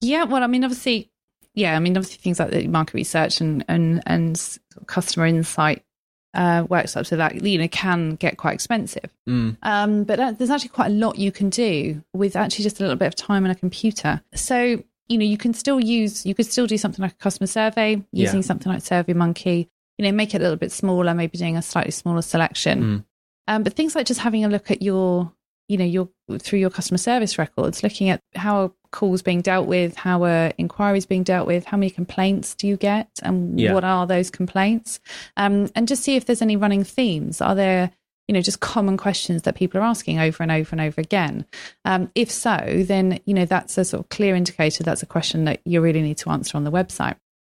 Yeah, 0.00 0.24
well, 0.24 0.42
I 0.42 0.46
mean, 0.46 0.64
obviously, 0.64 1.10
yeah, 1.54 1.76
I 1.76 1.78
mean, 1.78 1.94
obviously, 1.94 2.22
things 2.22 2.40
like 2.40 2.50
the 2.50 2.66
market 2.68 2.94
research 2.94 3.42
and 3.42 3.66
and 3.68 4.02
and 4.06 4.58
customer 4.86 5.26
insight 5.26 5.84
uh, 6.32 6.64
works 6.70 6.96
up 6.96 7.04
to 7.06 7.16
that, 7.16 7.44
you 7.44 7.58
know, 7.58 7.68
can 7.68 8.14
get 8.14 8.38
quite 8.38 8.54
expensive. 8.54 9.10
Mm. 9.28 9.58
Um, 9.62 10.04
but 10.04 10.38
there's 10.38 10.48
actually 10.48 10.70
quite 10.70 10.86
a 10.86 10.94
lot 10.94 11.18
you 11.18 11.30
can 11.30 11.50
do 11.50 12.02
with 12.14 12.34
actually 12.34 12.62
just 12.62 12.80
a 12.80 12.82
little 12.82 12.96
bit 12.96 13.08
of 13.08 13.14
time 13.14 13.44
and 13.44 13.52
a 13.52 13.58
computer. 13.58 14.22
So 14.34 14.82
you 15.08 15.18
know, 15.18 15.26
you 15.26 15.36
can 15.36 15.52
still 15.52 15.78
use, 15.78 16.24
you 16.24 16.34
could 16.34 16.46
still 16.46 16.66
do 16.66 16.78
something 16.78 17.02
like 17.02 17.12
a 17.12 17.16
customer 17.16 17.46
survey 17.46 18.02
using 18.12 18.40
yeah. 18.40 18.46
something 18.46 18.72
like 18.72 18.82
SurveyMonkey 18.82 19.68
you 20.02 20.10
know, 20.10 20.16
make 20.16 20.34
it 20.34 20.38
a 20.38 20.42
little 20.42 20.56
bit 20.56 20.72
smaller, 20.72 21.14
maybe 21.14 21.38
doing 21.38 21.56
a 21.56 21.62
slightly 21.62 21.92
smaller 21.92 22.22
selection. 22.22 22.82
Mm. 22.82 23.04
Um, 23.46 23.62
but 23.62 23.74
things 23.74 23.94
like 23.94 24.06
just 24.06 24.20
having 24.20 24.44
a 24.44 24.48
look 24.48 24.70
at 24.70 24.82
your, 24.82 25.32
you 25.68 25.76
know, 25.76 25.84
your 25.84 26.08
through 26.40 26.58
your 26.58 26.70
customer 26.70 26.98
service 26.98 27.38
records, 27.38 27.84
looking 27.84 28.08
at 28.08 28.20
how 28.34 28.62
are 28.62 28.72
calls 28.90 29.22
being 29.22 29.42
dealt 29.42 29.68
with, 29.68 29.94
how 29.94 30.24
are 30.24 30.52
inquiries 30.58 31.06
being 31.06 31.22
dealt 31.22 31.46
with, 31.46 31.64
how 31.64 31.76
many 31.76 31.90
complaints 31.90 32.56
do 32.56 32.66
you 32.66 32.76
get, 32.76 33.08
and 33.22 33.60
yeah. 33.60 33.72
what 33.72 33.84
are 33.84 34.06
those 34.06 34.28
complaints, 34.28 34.98
um, 35.36 35.70
and 35.76 35.86
just 35.86 36.02
see 36.02 36.16
if 36.16 36.24
there's 36.24 36.42
any 36.42 36.56
running 36.56 36.82
themes. 36.82 37.40
Are 37.40 37.54
there 37.54 37.92
you 38.26 38.34
know 38.34 38.40
just 38.40 38.60
common 38.60 38.96
questions 38.96 39.42
that 39.42 39.54
people 39.54 39.80
are 39.80 39.84
asking 39.84 40.18
over 40.18 40.42
and 40.42 40.52
over 40.52 40.68
and 40.72 40.80
over 40.80 41.00
again 41.00 41.44
um, 41.84 42.08
if 42.14 42.30
so 42.30 42.84
then 42.86 43.18
you 43.24 43.34
know 43.34 43.44
that's 43.44 43.76
a 43.76 43.84
sort 43.84 44.04
of 44.04 44.08
clear 44.10 44.36
indicator 44.36 44.84
that's 44.84 45.02
a 45.02 45.06
question 45.06 45.44
that 45.44 45.60
you 45.64 45.80
really 45.80 46.00
need 46.00 46.16
to 46.16 46.30
answer 46.30 46.56
on 46.56 46.62
the 46.62 46.70
website 46.70 47.16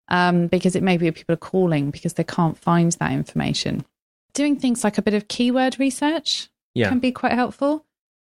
um, 0.09 0.47
because 0.47 0.75
it 0.75 0.83
may 0.83 0.97
be 0.97 1.09
people 1.11 1.33
are 1.33 1.37
calling 1.37 1.91
because 1.91 2.13
they 2.13 2.23
can't 2.23 2.57
find 2.57 2.91
that 2.93 3.11
information. 3.11 3.85
Doing 4.33 4.59
things 4.59 4.83
like 4.83 4.97
a 4.97 5.01
bit 5.01 5.13
of 5.13 5.27
keyword 5.27 5.79
research 5.79 6.49
yeah. 6.73 6.89
can 6.89 6.99
be 6.99 7.11
quite 7.11 7.33
helpful. 7.33 7.85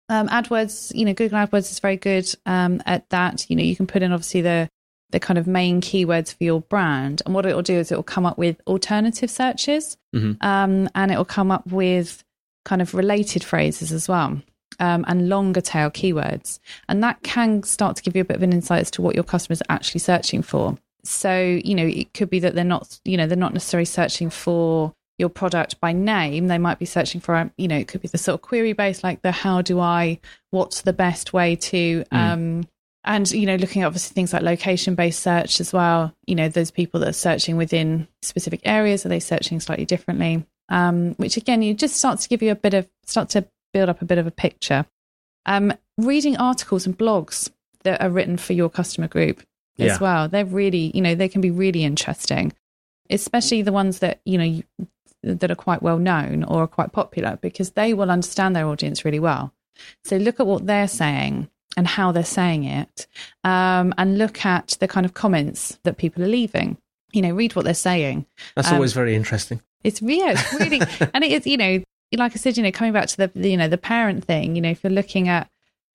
Um, 0.08 0.28
AdWords, 0.28 0.94
you 0.94 1.04
know, 1.04 1.14
Google 1.14 1.38
AdWords 1.38 1.70
is 1.70 1.78
very 1.78 1.96
good 1.96 2.32
um, 2.44 2.82
at 2.86 3.08
that. 3.10 3.48
You 3.48 3.56
know, 3.56 3.62
you 3.62 3.76
can 3.76 3.86
put 3.86 4.02
in 4.02 4.12
obviously 4.12 4.42
the 4.42 4.68
the 5.10 5.20
kind 5.20 5.38
of 5.38 5.46
main 5.46 5.82
keywords 5.82 6.34
for 6.34 6.42
your 6.42 6.62
brand, 6.62 7.20
and 7.24 7.34
what 7.34 7.44
it 7.44 7.54
will 7.54 7.62
do 7.62 7.74
is 7.74 7.92
it 7.92 7.96
will 7.96 8.02
come 8.02 8.24
up 8.24 8.38
with 8.38 8.60
alternative 8.66 9.30
searches, 9.30 9.96
mm-hmm. 10.14 10.44
um, 10.46 10.88
and 10.94 11.12
it 11.12 11.16
will 11.16 11.24
come 11.24 11.50
up 11.50 11.66
with 11.66 12.24
kind 12.64 12.80
of 12.80 12.94
related 12.94 13.44
phrases 13.44 13.92
as 13.92 14.08
well. 14.08 14.40
Um, 14.80 15.04
and 15.06 15.28
longer 15.28 15.60
tail 15.60 15.90
keywords. 15.90 16.58
And 16.88 17.04
that 17.04 17.22
can 17.22 17.62
start 17.62 17.94
to 17.96 18.02
give 18.02 18.16
you 18.16 18.22
a 18.22 18.24
bit 18.24 18.38
of 18.38 18.42
an 18.42 18.54
insight 18.54 18.80
as 18.80 18.90
to 18.92 19.02
what 19.02 19.14
your 19.14 19.22
customers 19.22 19.60
are 19.60 19.74
actually 19.74 20.00
searching 20.00 20.42
for. 20.42 20.76
So, 21.04 21.60
you 21.64 21.74
know, 21.74 21.86
it 21.86 22.14
could 22.14 22.30
be 22.30 22.40
that 22.40 22.54
they're 22.54 22.64
not, 22.64 23.00
you 23.04 23.16
know, 23.16 23.26
they're 23.26 23.36
not 23.36 23.52
necessarily 23.52 23.84
searching 23.84 24.30
for 24.30 24.92
your 25.18 25.28
product 25.28 25.80
by 25.80 25.92
name. 25.92 26.48
They 26.48 26.58
might 26.58 26.78
be 26.78 26.84
searching 26.84 27.20
for, 27.20 27.50
you 27.56 27.68
know, 27.68 27.76
it 27.76 27.88
could 27.88 28.02
be 28.02 28.08
the 28.08 28.18
sort 28.18 28.34
of 28.34 28.42
query 28.42 28.72
based, 28.72 29.02
like 29.02 29.22
the 29.22 29.32
how 29.32 29.62
do 29.62 29.80
I, 29.80 30.20
what's 30.50 30.82
the 30.82 30.92
best 30.92 31.32
way 31.32 31.56
to, 31.56 32.04
mm. 32.04 32.16
um, 32.16 32.68
and, 33.04 33.28
you 33.32 33.46
know, 33.46 33.56
looking 33.56 33.82
at 33.82 33.86
obviously 33.86 34.14
things 34.14 34.32
like 34.32 34.42
location 34.42 34.94
based 34.94 35.20
search 35.20 35.60
as 35.60 35.72
well. 35.72 36.14
You 36.26 36.36
know, 36.36 36.48
those 36.48 36.70
people 36.70 37.00
that 37.00 37.08
are 37.08 37.12
searching 37.12 37.56
within 37.56 38.06
specific 38.22 38.60
areas, 38.64 39.04
are 39.04 39.08
they 39.08 39.20
searching 39.20 39.58
slightly 39.58 39.84
differently? 39.84 40.46
Um, 40.68 41.14
which 41.14 41.36
again, 41.36 41.62
you 41.62 41.74
just 41.74 41.96
start 41.96 42.20
to 42.20 42.28
give 42.28 42.42
you 42.42 42.52
a 42.52 42.56
bit 42.56 42.74
of, 42.74 42.88
start 43.04 43.28
to 43.30 43.44
build 43.72 43.88
up 43.88 44.02
a 44.02 44.04
bit 44.04 44.18
of 44.18 44.26
a 44.28 44.30
picture. 44.30 44.86
Um, 45.46 45.74
reading 45.98 46.36
articles 46.36 46.86
and 46.86 46.96
blogs 46.96 47.50
that 47.82 48.00
are 48.00 48.10
written 48.10 48.36
for 48.36 48.52
your 48.52 48.70
customer 48.70 49.08
group 49.08 49.42
yeah. 49.76 49.92
as 49.92 50.00
well. 50.00 50.28
They're 50.28 50.44
really, 50.44 50.90
you 50.94 51.00
know, 51.00 51.14
they 51.14 51.28
can 51.28 51.40
be 51.40 51.50
really 51.50 51.84
interesting, 51.84 52.52
especially 53.10 53.62
the 53.62 53.72
ones 53.72 54.00
that, 54.00 54.20
you 54.24 54.38
know, 54.38 54.88
that 55.22 55.50
are 55.50 55.56
quite 55.56 55.82
well 55.82 55.98
known 55.98 56.44
or 56.44 56.62
are 56.62 56.68
quite 56.68 56.92
popular 56.92 57.38
because 57.40 57.70
they 57.70 57.94
will 57.94 58.10
understand 58.10 58.56
their 58.56 58.66
audience 58.66 59.04
really 59.04 59.20
well. 59.20 59.52
So 60.04 60.16
look 60.16 60.40
at 60.40 60.46
what 60.46 60.66
they're 60.66 60.88
saying 60.88 61.48
and 61.76 61.86
how 61.86 62.12
they're 62.12 62.24
saying 62.24 62.64
it, 62.64 63.06
um, 63.44 63.94
and 63.96 64.18
look 64.18 64.44
at 64.44 64.76
the 64.80 64.88
kind 64.88 65.06
of 65.06 65.14
comments 65.14 65.78
that 65.84 65.96
people 65.96 66.22
are 66.22 66.28
leaving. 66.28 66.76
You 67.12 67.22
know, 67.22 67.30
read 67.30 67.54
what 67.56 67.64
they're 67.64 67.74
saying. 67.74 68.26
That's 68.54 68.68
um, 68.68 68.74
always 68.74 68.92
very 68.92 69.14
interesting. 69.14 69.60
It's 69.84 70.02
yeah, 70.02 70.32
it's 70.32 70.52
really, 70.54 70.80
and 71.14 71.24
it 71.24 71.32
is 71.32 71.46
you 71.46 71.56
know, 71.56 71.82
like 72.16 72.32
I 72.32 72.36
said, 72.36 72.56
you 72.56 72.62
know, 72.62 72.72
coming 72.72 72.92
back 72.92 73.08
to 73.08 73.16
the 73.16 73.48
you 73.48 73.56
know 73.56 73.68
the 73.68 73.78
parent 73.78 74.24
thing. 74.24 74.54
You 74.54 74.62
know, 74.62 74.70
if 74.70 74.82
you're 74.84 74.92
looking 74.92 75.28
at 75.28 75.50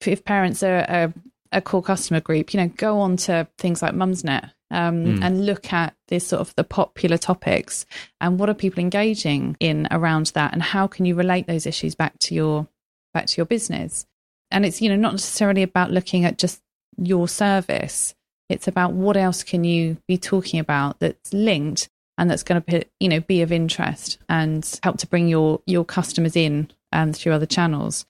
if 0.06 0.24
parents 0.24 0.62
are, 0.62 0.84
are 0.88 1.12
a 1.52 1.60
core 1.60 1.82
customer 1.82 2.20
group, 2.20 2.52
you 2.52 2.60
know, 2.60 2.68
go 2.68 3.00
on 3.00 3.16
to 3.16 3.48
things 3.58 3.82
like 3.82 3.94
Mumsnet 3.94 4.50
um, 4.70 5.04
mm. 5.04 5.24
and 5.24 5.46
look 5.46 5.72
at 5.72 5.94
this 6.08 6.26
sort 6.26 6.40
of 6.40 6.54
the 6.56 6.64
popular 6.64 7.16
topics 7.16 7.86
and 8.20 8.38
what 8.38 8.48
are 8.48 8.54
people 8.54 8.80
engaging 8.80 9.56
in 9.60 9.88
around 9.90 10.26
that, 10.34 10.52
and 10.52 10.62
how 10.62 10.86
can 10.86 11.04
you 11.04 11.14
relate 11.14 11.46
those 11.46 11.66
issues 11.66 11.94
back 11.94 12.18
to 12.20 12.34
your 12.34 12.68
back 13.14 13.26
to 13.26 13.36
your 13.36 13.46
business. 13.46 14.06
And 14.50 14.64
it's 14.64 14.80
you 14.80 14.88
know 14.88 14.96
not 14.96 15.12
necessarily 15.12 15.62
about 15.62 15.90
looking 15.90 16.24
at 16.24 16.38
just 16.38 16.62
your 16.96 17.28
service. 17.28 18.14
It's 18.48 18.68
about 18.68 18.92
what 18.92 19.16
else 19.16 19.42
can 19.42 19.64
you 19.64 19.98
be 20.06 20.16
talking 20.16 20.58
about 20.58 21.00
that's 21.00 21.32
linked 21.32 21.90
and 22.16 22.30
that's 22.30 22.42
going 22.42 22.62
to 22.62 22.78
be, 22.78 22.84
you 23.00 23.08
know 23.08 23.20
be 23.20 23.42
of 23.42 23.52
interest 23.52 24.18
and 24.28 24.78
help 24.82 24.98
to 24.98 25.06
bring 25.06 25.28
your 25.28 25.60
your 25.66 25.84
customers 25.84 26.36
in 26.36 26.70
and 26.92 27.16
through 27.16 27.32
other 27.32 27.46
channels. 27.46 28.06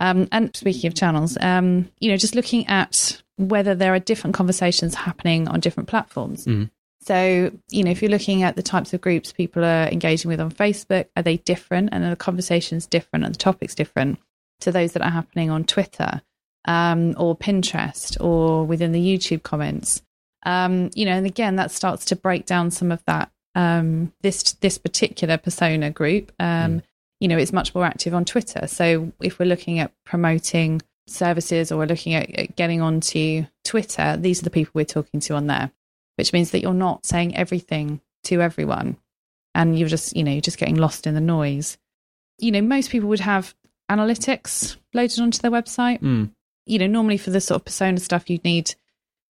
Um, 0.00 0.28
and 0.32 0.54
speaking 0.56 0.88
of 0.88 0.94
channels, 0.94 1.36
um, 1.40 1.90
you 1.98 2.10
know, 2.10 2.16
just 2.16 2.34
looking 2.34 2.66
at 2.68 3.20
whether 3.36 3.74
there 3.74 3.94
are 3.94 3.98
different 3.98 4.34
conversations 4.34 4.94
happening 4.94 5.48
on 5.48 5.60
different 5.60 5.88
platforms. 5.88 6.44
Mm. 6.44 6.70
So, 7.00 7.50
you 7.70 7.84
know, 7.84 7.90
if 7.90 8.02
you're 8.02 8.10
looking 8.10 8.42
at 8.42 8.56
the 8.56 8.62
types 8.62 8.92
of 8.92 9.00
groups 9.00 9.32
people 9.32 9.64
are 9.64 9.88
engaging 9.88 10.28
with 10.28 10.40
on 10.40 10.50
Facebook, 10.50 11.06
are 11.16 11.22
they 11.22 11.38
different? 11.38 11.90
And 11.92 12.04
are 12.04 12.10
the 12.10 12.16
conversations 12.16 12.86
different 12.86 13.24
and 13.24 13.34
the 13.34 13.38
topics 13.38 13.74
different 13.74 14.18
to 14.60 14.72
those 14.72 14.92
that 14.92 15.02
are 15.02 15.10
happening 15.10 15.50
on 15.50 15.64
Twitter 15.64 16.20
um, 16.66 17.14
or 17.16 17.36
Pinterest 17.36 18.20
or 18.22 18.64
within 18.64 18.92
the 18.92 19.00
YouTube 19.00 19.42
comments? 19.42 20.02
Um, 20.44 20.90
you 20.94 21.04
know, 21.04 21.12
and 21.12 21.26
again, 21.26 21.56
that 21.56 21.70
starts 21.70 22.04
to 22.06 22.16
break 22.16 22.46
down 22.46 22.70
some 22.70 22.92
of 22.92 23.02
that 23.06 23.30
um, 23.54 24.12
this 24.20 24.52
this 24.54 24.78
particular 24.78 25.38
persona 25.38 25.90
group. 25.90 26.32
Um, 26.38 26.78
mm 26.78 26.82
you 27.20 27.28
know, 27.28 27.36
it's 27.36 27.52
much 27.52 27.74
more 27.74 27.84
active 27.84 28.14
on 28.14 28.24
Twitter. 28.24 28.66
So 28.66 29.12
if 29.20 29.38
we're 29.38 29.46
looking 29.46 29.78
at 29.78 29.92
promoting 30.04 30.82
services 31.06 31.72
or 31.72 31.78
we're 31.78 31.86
looking 31.86 32.14
at 32.14 32.54
getting 32.56 32.80
onto 32.80 33.46
Twitter, 33.64 34.16
these 34.16 34.40
are 34.40 34.44
the 34.44 34.50
people 34.50 34.72
we're 34.74 34.84
talking 34.84 35.20
to 35.20 35.34
on 35.34 35.46
there, 35.46 35.70
which 36.16 36.32
means 36.32 36.50
that 36.50 36.62
you're 36.62 36.74
not 36.74 37.04
saying 37.04 37.36
everything 37.36 38.00
to 38.24 38.40
everyone 38.40 38.96
and 39.54 39.78
you're 39.78 39.88
just, 39.88 40.16
you 40.16 40.22
know, 40.22 40.32
you're 40.32 40.40
just 40.40 40.58
getting 40.58 40.76
lost 40.76 41.06
in 41.06 41.14
the 41.14 41.20
noise. 41.20 41.78
You 42.38 42.52
know, 42.52 42.62
most 42.62 42.90
people 42.90 43.08
would 43.08 43.20
have 43.20 43.54
analytics 43.90 44.76
loaded 44.94 45.18
onto 45.18 45.38
their 45.38 45.50
website. 45.50 46.00
Mm. 46.00 46.30
You 46.66 46.78
know, 46.78 46.86
normally 46.86 47.16
for 47.16 47.30
the 47.30 47.40
sort 47.40 47.60
of 47.60 47.64
persona 47.64 47.98
stuff, 47.98 48.28
you'd 48.28 48.44
need 48.44 48.74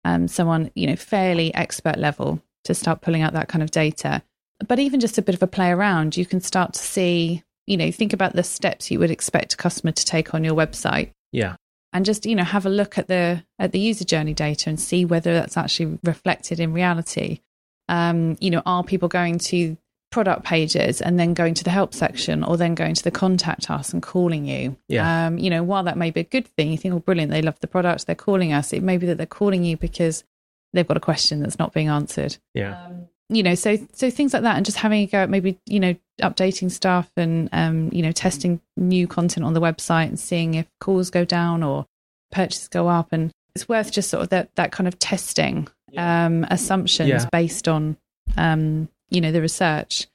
um, 0.05 0.27
someone, 0.27 0.71
you 0.75 0.87
know, 0.87 0.95
fairly 0.95 1.53
expert 1.53 1.97
level 1.97 2.41
to 2.65 2.73
start 2.73 3.01
pulling 3.01 3.21
out 3.21 3.33
that 3.33 3.49
kind 3.49 3.63
of 3.63 3.71
data. 3.71 4.21
But 4.65 4.79
even 4.79 4.99
just 4.99 5.17
a 5.17 5.21
bit 5.21 5.35
of 5.35 5.43
a 5.43 5.47
play 5.47 5.71
around, 5.71 6.15
you 6.15 6.25
can 6.25 6.39
start 6.39 6.73
to 6.73 6.79
see, 6.79 7.43
you 7.67 7.77
know, 7.77 7.91
think 7.91 8.13
about 8.13 8.33
the 8.33 8.43
steps 8.43 8.91
you 8.91 8.99
would 8.99 9.11
expect 9.11 9.53
a 9.53 9.57
customer 9.57 9.91
to 9.91 10.05
take 10.05 10.33
on 10.33 10.43
your 10.43 10.55
website. 10.55 11.11
Yeah. 11.31 11.55
And 11.91 12.05
just, 12.05 12.25
you 12.25 12.35
know, 12.35 12.43
have 12.43 12.65
a 12.65 12.69
look 12.69 12.97
at 12.97 13.07
the 13.07 13.43
at 13.59 13.71
the 13.71 13.79
user 13.79 14.03
journey 14.03 14.33
data 14.33 14.69
and 14.69 14.79
see 14.79 15.05
whether 15.05 15.33
that's 15.33 15.57
actually 15.57 15.99
reflected 16.03 16.59
in 16.59 16.73
reality. 16.73 17.39
Um, 17.87 18.37
you 18.39 18.49
know, 18.49 18.63
are 18.65 18.83
people 18.83 19.09
going 19.09 19.39
to 19.39 19.77
product 20.13 20.43
pages 20.45 21.01
and 21.01 21.19
then 21.19 21.33
going 21.33 21.55
to 21.55 21.63
the 21.63 21.71
help 21.71 21.91
section 21.91 22.43
or 22.43 22.55
then 22.55 22.75
going 22.75 22.93
to 22.93 23.03
the 23.03 23.09
contact 23.09 23.71
us 23.71 23.91
and 23.93 24.03
calling 24.03 24.45
you. 24.45 24.77
Yeah. 24.87 25.25
Um, 25.25 25.39
you 25.39 25.49
know, 25.49 25.63
while 25.63 25.81
that 25.83 25.97
may 25.97 26.11
be 26.11 26.19
a 26.19 26.23
good 26.23 26.47
thing, 26.47 26.71
you 26.71 26.77
think, 26.77 26.93
oh, 26.93 26.99
brilliant, 26.99 27.31
they 27.31 27.41
love 27.41 27.59
the 27.61 27.67
product, 27.67 28.05
they're 28.05 28.15
calling 28.15 28.53
us. 28.53 28.73
It 28.73 28.83
may 28.83 28.97
be 28.97 29.07
that 29.07 29.17
they're 29.17 29.25
calling 29.25 29.63
you 29.63 29.75
because 29.75 30.23
they've 30.71 30.87
got 30.87 30.97
a 30.97 30.99
question 30.99 31.39
that's 31.39 31.57
not 31.57 31.73
being 31.73 31.87
answered. 31.87 32.37
Yeah. 32.53 32.85
Um, 32.85 33.07
you 33.29 33.41
know, 33.43 33.55
so 33.55 33.77
so 33.93 34.09
things 34.09 34.33
like 34.33 34.43
that, 34.43 34.57
and 34.57 34.65
just 34.65 34.77
having 34.77 35.01
a 35.01 35.05
go 35.07 35.19
at 35.19 35.29
maybe 35.29 35.57
you 35.65 35.79
know 35.79 35.95
updating 36.21 36.69
stuff 36.69 37.09
and 37.17 37.49
um, 37.51 37.89
you 37.91 38.01
know 38.01 38.11
testing 38.11 38.59
new 38.77 39.07
content 39.07 39.45
on 39.45 39.53
the 39.53 39.61
website 39.61 40.07
and 40.07 40.19
seeing 40.19 40.53
if 40.55 40.67
calls 40.79 41.09
go 41.09 41.25
down 41.25 41.63
or 41.63 41.85
purchases 42.31 42.67
go 42.67 42.87
up, 42.87 43.09
and 43.11 43.31
it's 43.55 43.67
worth 43.69 43.91
just 43.91 44.09
sort 44.09 44.23
of 44.23 44.29
that 44.29 44.53
that 44.55 44.71
kind 44.71 44.87
of 44.87 44.99
testing 44.99 45.67
um, 45.97 46.45
assumptions 46.49 47.07
Yeah. 47.09 47.25
based 47.31 47.67
on 47.67 47.97
um, 48.37 48.89
you 49.09 49.21
know 49.21 49.31
the 49.31 49.41
research. 49.41 50.07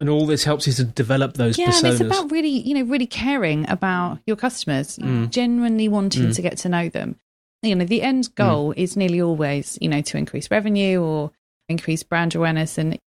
And 0.00 0.08
all 0.08 0.26
this 0.26 0.44
helps 0.44 0.66
you 0.68 0.72
to 0.74 0.84
develop 0.84 1.34
those 1.34 1.58
Yeah, 1.58 1.70
personas. 1.70 1.78
and 1.78 1.86
it's 1.88 2.00
about 2.00 2.30
really, 2.30 2.50
you 2.50 2.72
know, 2.74 2.82
really 2.84 3.06
caring 3.08 3.68
about 3.68 4.20
your 4.28 4.36
customers, 4.36 4.96
Mm. 4.96 5.28
genuinely 5.30 5.88
wanting 5.88 6.28
Mm. 6.28 6.36
to 6.36 6.42
get 6.42 6.56
to 6.58 6.68
know 6.68 6.88
them. 6.88 7.16
You 7.62 7.74
know, 7.74 7.84
the 7.84 8.02
end 8.02 8.32
goal 8.36 8.72
is 8.76 8.96
nearly 8.96 9.20
always, 9.20 9.76
you 9.80 9.88
know, 9.88 10.00
to 10.02 10.16
increase 10.16 10.52
revenue 10.52 11.02
or 11.02 11.32
increase 11.68 12.02
brand 12.02 12.34
awareness 12.34 12.78
and 12.78 12.98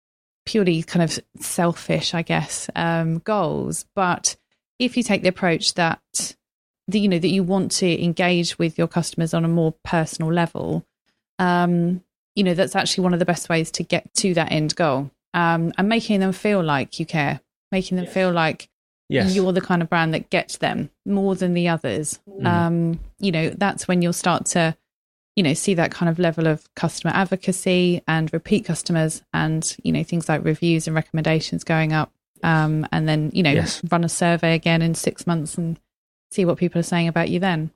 purely 0.45 0.83
kind 0.83 1.03
of 1.03 1.19
selfish, 1.39 2.13
I 2.13 2.21
guess, 2.21 2.69
um, 2.75 3.19
goals. 3.19 3.85
But 3.95 4.35
if 4.79 4.97
you 4.97 5.03
take 5.03 5.21
the 5.21 5.29
approach 5.29 5.75
that, 5.75 6.35
the, 6.87 6.99
you 6.99 7.07
know, 7.07 7.19
that 7.19 7.27
you 7.27 7.43
want 7.43 7.71
to 7.73 8.03
engage 8.03 8.57
with 8.57 8.77
your 8.77 8.87
customers 8.87 9.33
on 9.33 9.45
a 9.45 9.47
more 9.47 9.73
personal 9.83 10.33
level, 10.33 10.85
um, 11.39 12.03
you 12.35 12.43
know, 12.43 12.53
that's 12.53 12.75
actually 12.75 13.03
one 13.03 13.13
of 13.13 13.19
the 13.19 13.25
best 13.25 13.49
ways 13.49 13.71
to 13.71 13.83
get 13.83 14.13
to 14.15 14.33
that 14.33 14.51
end 14.51 14.75
goal. 14.75 15.11
Um, 15.33 15.71
and 15.77 15.87
making 15.87 16.19
them 16.19 16.33
feel 16.33 16.63
like 16.63 16.99
you 16.99 17.05
care, 17.05 17.39
making 17.71 17.97
them 17.97 18.05
feel 18.05 18.31
like 18.31 18.67
yes. 19.07 19.33
you're 19.33 19.53
the 19.53 19.61
kind 19.61 19.81
of 19.81 19.89
brand 19.89 20.13
that 20.13 20.29
gets 20.29 20.57
them 20.57 20.89
more 21.05 21.35
than 21.35 21.53
the 21.53 21.69
others. 21.69 22.19
Mm. 22.27 22.45
Um, 22.45 22.99
you 23.19 23.31
know, 23.31 23.49
that's 23.49 23.87
when 23.87 24.01
you'll 24.01 24.11
start 24.11 24.47
to, 24.47 24.75
you 25.35 25.43
know, 25.43 25.53
see 25.53 25.73
that 25.75 25.91
kind 25.91 26.09
of 26.09 26.19
level 26.19 26.47
of 26.47 26.67
customer 26.75 27.13
advocacy 27.13 28.01
and 28.07 28.31
repeat 28.33 28.65
customers 28.65 29.21
and, 29.33 29.77
you 29.83 29.91
know, 29.91 30.03
things 30.03 30.27
like 30.27 30.43
reviews 30.43 30.87
and 30.87 30.95
recommendations 30.95 31.63
going 31.63 31.93
up. 31.93 32.11
Um, 32.43 32.85
and 32.91 33.07
then, 33.07 33.31
you 33.33 33.43
know, 33.43 33.51
Yes. 33.51 33.81
run 33.89 34.03
a 34.03 34.09
survey 34.09 34.55
again 34.55 34.81
in 34.81 34.93
six 34.95 35.25
months 35.27 35.57
and 35.57 35.79
see 36.31 36.43
what 36.43 36.57
people 36.57 36.79
are 36.79 36.83
saying 36.83 37.07
about 37.07 37.29
you 37.29 37.39
then. 37.39 37.71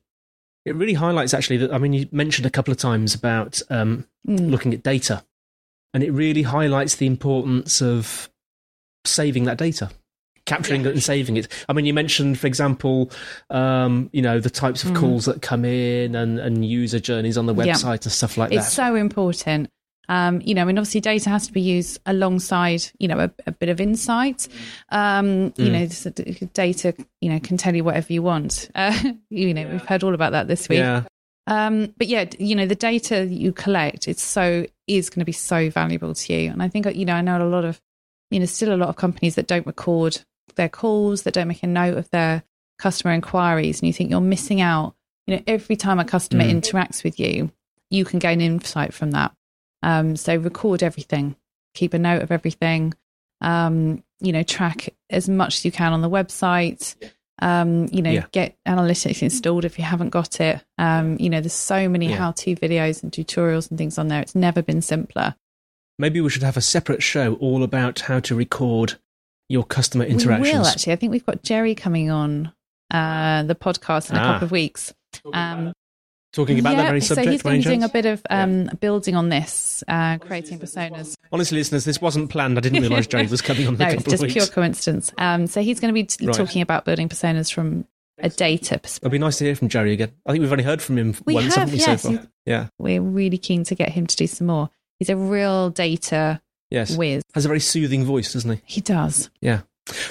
It 0.66 0.76
really 0.76 0.96
highlights 0.96 1.34
actually 1.34 1.58
that 1.58 1.72
I 1.74 1.78
mean 1.78 1.94
you 1.94 2.10
mentioned 2.12 2.46
a 2.48 2.50
couple 2.50 2.72
of 2.72 2.78
times 2.78 3.14
about 3.14 3.62
um, 3.70 4.08
Mm. 4.28 4.50
looking 4.50 4.74
at 4.74 4.82
data, 4.82 5.24
and 5.94 6.04
it 6.04 6.12
really 6.12 6.42
highlights 6.42 6.96
the 6.96 7.06
importance 7.06 7.80
of 7.82 8.30
saving 9.06 9.44
that 9.44 9.58
data, 9.60 9.92
capturing 10.46 10.82
it 10.86 10.88
and 10.92 11.02
saving 11.04 11.38
it. 11.38 11.48
I 11.68 11.74
mean, 11.74 11.86
you 11.86 11.94
mentioned, 11.94 12.40
for 12.40 12.48
example, 12.48 13.10
um, 13.50 14.10
you 14.14 14.22
know 14.22 14.40
the 14.40 14.50
types 14.50 14.84
of 14.84 14.92
Mm. 14.92 14.96
calls 15.00 15.26
that 15.26 15.42
come 15.42 15.66
in 15.66 16.16
and, 16.16 16.40
and 16.40 16.66
user 16.66 17.00
journeys 17.00 17.38
on 17.38 17.46
the 17.46 17.54
Yeah. 17.56 17.74
website 17.74 18.04
and 18.04 18.12
stuff 18.12 18.38
like 18.38 18.52
it's 18.52 18.64
that. 18.64 18.68
It's 18.68 18.76
so 18.76 18.96
important. 18.96 19.70
Um, 20.08 20.40
you 20.46 20.54
know, 20.54 20.62
I 20.62 20.66
mean, 20.66 20.78
obviously, 20.78 21.02
data 21.02 21.32
has 21.32 21.48
to 21.48 21.54
be 21.54 21.62
used 21.62 22.00
alongside, 22.06 22.84
you 23.00 23.08
know, 23.08 23.20
a, 23.22 23.32
a 23.48 23.52
bit 23.52 23.70
of 23.70 23.82
insight. 23.82 24.48
Um, 24.90 25.52
You 25.58 25.72
Mm. 25.72 26.36
know, 26.46 26.46
data, 26.54 26.94
you 27.22 27.30
know, 27.32 27.40
can 27.40 27.58
tell 27.58 27.76
you 27.76 27.84
whatever 27.84 28.14
you 28.14 28.22
want. 28.22 28.70
Uh, 28.76 28.94
you 29.32 29.52
know, 29.54 29.68
we've 29.68 29.86
heard 29.86 30.04
all 30.04 30.14
about 30.14 30.32
that 30.34 30.48
this 30.48 30.70
week. 30.70 30.78
yeah, 30.80 31.04
Um, 31.48 31.94
but 31.98 32.06
yeah, 32.08 32.26
you 32.38 32.56
know, 32.56 32.68
the 32.68 32.76
data 32.76 33.26
you 33.26 33.52
collect, 33.52 34.08
it's 34.08 34.24
so 34.24 34.66
is 34.88 35.10
going 35.10 35.22
to 35.22 35.26
be 35.26 35.32
so 35.32 35.72
valuable 35.72 36.14
to 36.14 36.34
you. 36.34 36.52
And 36.52 36.62
I 36.62 36.68
think, 36.70 36.86
you 36.96 37.06
know, 37.06 37.14
I 37.16 37.22
know 37.22 37.42
a 37.42 37.46
lot 37.50 37.66
of, 37.66 37.82
you 38.30 38.40
know, 38.40 38.46
still 38.46 38.74
a 38.74 38.78
lot 38.78 38.90
of 38.90 38.96
companies 38.96 39.34
that 39.36 39.48
don't 39.48 39.66
record 39.66 40.22
their 40.54 40.70
calls, 40.70 41.24
that 41.24 41.34
don't 41.34 41.48
make 41.48 41.64
a 41.64 41.68
note 41.68 41.98
of 41.98 42.10
their 42.12 42.44
customer 42.78 43.14
inquiries, 43.14 43.80
and 43.82 43.88
you 43.88 43.94
think 43.94 44.12
you're 44.12 44.22
missing 44.22 44.62
out. 44.62 44.96
You 45.28 45.38
know, 45.38 45.44
every 45.48 45.76
time 45.76 46.00
a 46.00 46.06
customer 46.06 46.44
Mm. 46.44 46.62
interacts 46.62 47.04
with 47.04 47.20
you, 47.20 47.52
you 47.90 48.06
can 48.06 48.20
gain 48.20 48.42
insight 48.42 48.94
from 48.94 49.12
that. 49.12 49.34
Um, 49.82 50.16
so 50.16 50.36
record 50.36 50.84
everything, 50.84 51.36
keep 51.74 51.94
a 51.94 52.00
note 52.00 52.22
of 52.22 52.32
everything. 52.32 52.94
Um, 53.42 54.04
you 54.20 54.32
know, 54.32 54.44
track 54.44 54.90
as 55.10 55.28
much 55.28 55.58
as 55.58 55.66
you 55.66 55.72
can 55.72 55.94
on 55.94 56.02
the 56.02 56.10
website. 56.10 56.96
Um, 57.42 57.88
you 57.92 58.02
know, 58.02 58.12
Yeah. 58.12 58.26
get 58.32 58.56
analytics 58.66 59.22
installed 59.22 59.66
if 59.66 59.78
you 59.78 59.84
haven't 59.84 60.10
got 60.12 60.40
it. 60.40 60.64
Um, 60.78 61.18
you 61.20 61.30
know, 61.30 61.42
there's 61.42 61.52
so 61.54 61.90
many 61.90 62.08
Yeah. 62.10 62.16
how-to 62.18 62.56
videos 62.56 63.04
and 63.04 63.12
tutorials 63.12 63.70
and 63.70 63.78
things 63.78 63.98
on 63.98 64.08
there. 64.08 64.22
It's 64.22 64.36
never 64.36 64.62
been 64.62 64.82
simpler. 64.82 65.36
maybe 65.98 66.20
we 66.20 66.30
should 66.30 66.44
have 66.44 66.58
a 66.58 66.62
separate 66.62 67.02
show 67.02 67.36
all 67.36 67.64
about 67.64 68.02
how 68.02 68.20
to 68.20 68.36
record 68.36 68.96
your 69.50 69.64
customer 69.64 70.06
interactions? 70.06 70.52
We 70.54 70.58
will 70.58 70.66
actually. 70.68 70.94
I 70.94 70.96
think 70.98 71.12
we've 71.12 71.26
got 71.26 71.44
Jerry 71.44 71.76
coming 71.76 72.10
on 72.12 72.52
uh, 72.92 73.44
the 73.44 73.56
podcast 73.56 74.10
in 74.12 74.18
a 74.18 74.20
Ah. 74.20 74.34
couple 74.34 74.46
of 74.46 74.52
weeks. 74.52 74.94
Um, 75.34 75.74
Talking 76.34 76.60
about 76.60 76.76
that 76.76 76.82
yeah, 76.84 76.88
very 76.90 77.00
so 77.02 77.16
subject, 77.16 77.32
he's 77.32 77.44
by 77.44 77.52
going 77.52 77.62
to 77.62 77.70
be 77.70 77.70
doing 77.76 77.84
a 77.84 77.90
bit 77.90 78.06
of 78.06 78.22
um, 78.30 78.70
building 78.82 79.16
on 79.16 79.30
this, 79.30 79.86
uh, 79.88 80.18
creating 80.18 80.60
personas. 80.60 81.16
Honestly, 81.32 81.58
listeners, 81.58 81.86
this 81.86 82.02
wasn't 82.02 82.30
planned. 82.30 82.58
I 82.58 82.62
didn't 82.62 82.82
realise 82.84 83.08
Jerry 83.08 83.26
was 83.28 83.42
coming 83.42 83.66
on 83.68 83.76
in 83.76 83.80
No, 83.80 83.86
a 83.86 83.88
it's 83.92 83.96
couple 84.00 84.12
just 84.12 84.24
of 84.24 84.28
weeks. 84.28 84.34
pure 84.34 84.48
coincidence. 84.54 85.14
Um, 85.18 85.48
so 85.48 85.62
he's 85.62 85.80
going 85.80 85.94
to 85.94 85.94
be 85.94 86.04
t- 86.04 86.26
Right. 86.26 86.36
talking 86.36 86.62
about 86.62 86.84
building 86.84 87.08
personas 87.08 87.54
from 87.54 87.88
a 88.18 88.28
data 88.30 88.80
perspective. 88.80 89.00
It'd 89.04 89.12
be 89.14 89.18
nice 89.18 89.38
to 89.38 89.46
hear 89.46 89.56
from 89.56 89.70
Jerry 89.70 89.94
again. 89.94 90.12
I 90.26 90.34
think 90.34 90.42
we've 90.42 90.52
only 90.52 90.66
heard 90.66 90.82
from 90.82 90.98
him 90.98 91.16
We 91.26 91.36
once, 91.36 91.56
have, 91.56 91.70
haven't 91.70 91.74
we, 91.74 91.80
yes. 91.80 92.02
so 92.02 92.18
far? 92.18 92.28
Yeah. 92.46 92.68
We're 92.80 93.02
really 93.02 93.38
keen 93.38 93.64
to 93.64 93.76
get 93.76 93.90
him 93.94 94.06
to 94.06 94.16
do 94.18 94.28
some 94.28 94.48
more. 94.48 94.70
He's 95.00 95.10
a 95.10 95.16
real 95.16 95.70
data 95.70 96.42
Yes. 96.70 96.96
whiz. 96.96 97.24
Has 97.34 97.46
a 97.46 97.48
very 97.48 97.60
soothing 97.60 98.06
voice, 98.06 98.34
doesn't 98.34 98.52
he? 98.52 98.62
He 98.66 98.82
does. 98.82 99.30
Yeah. 99.42 99.62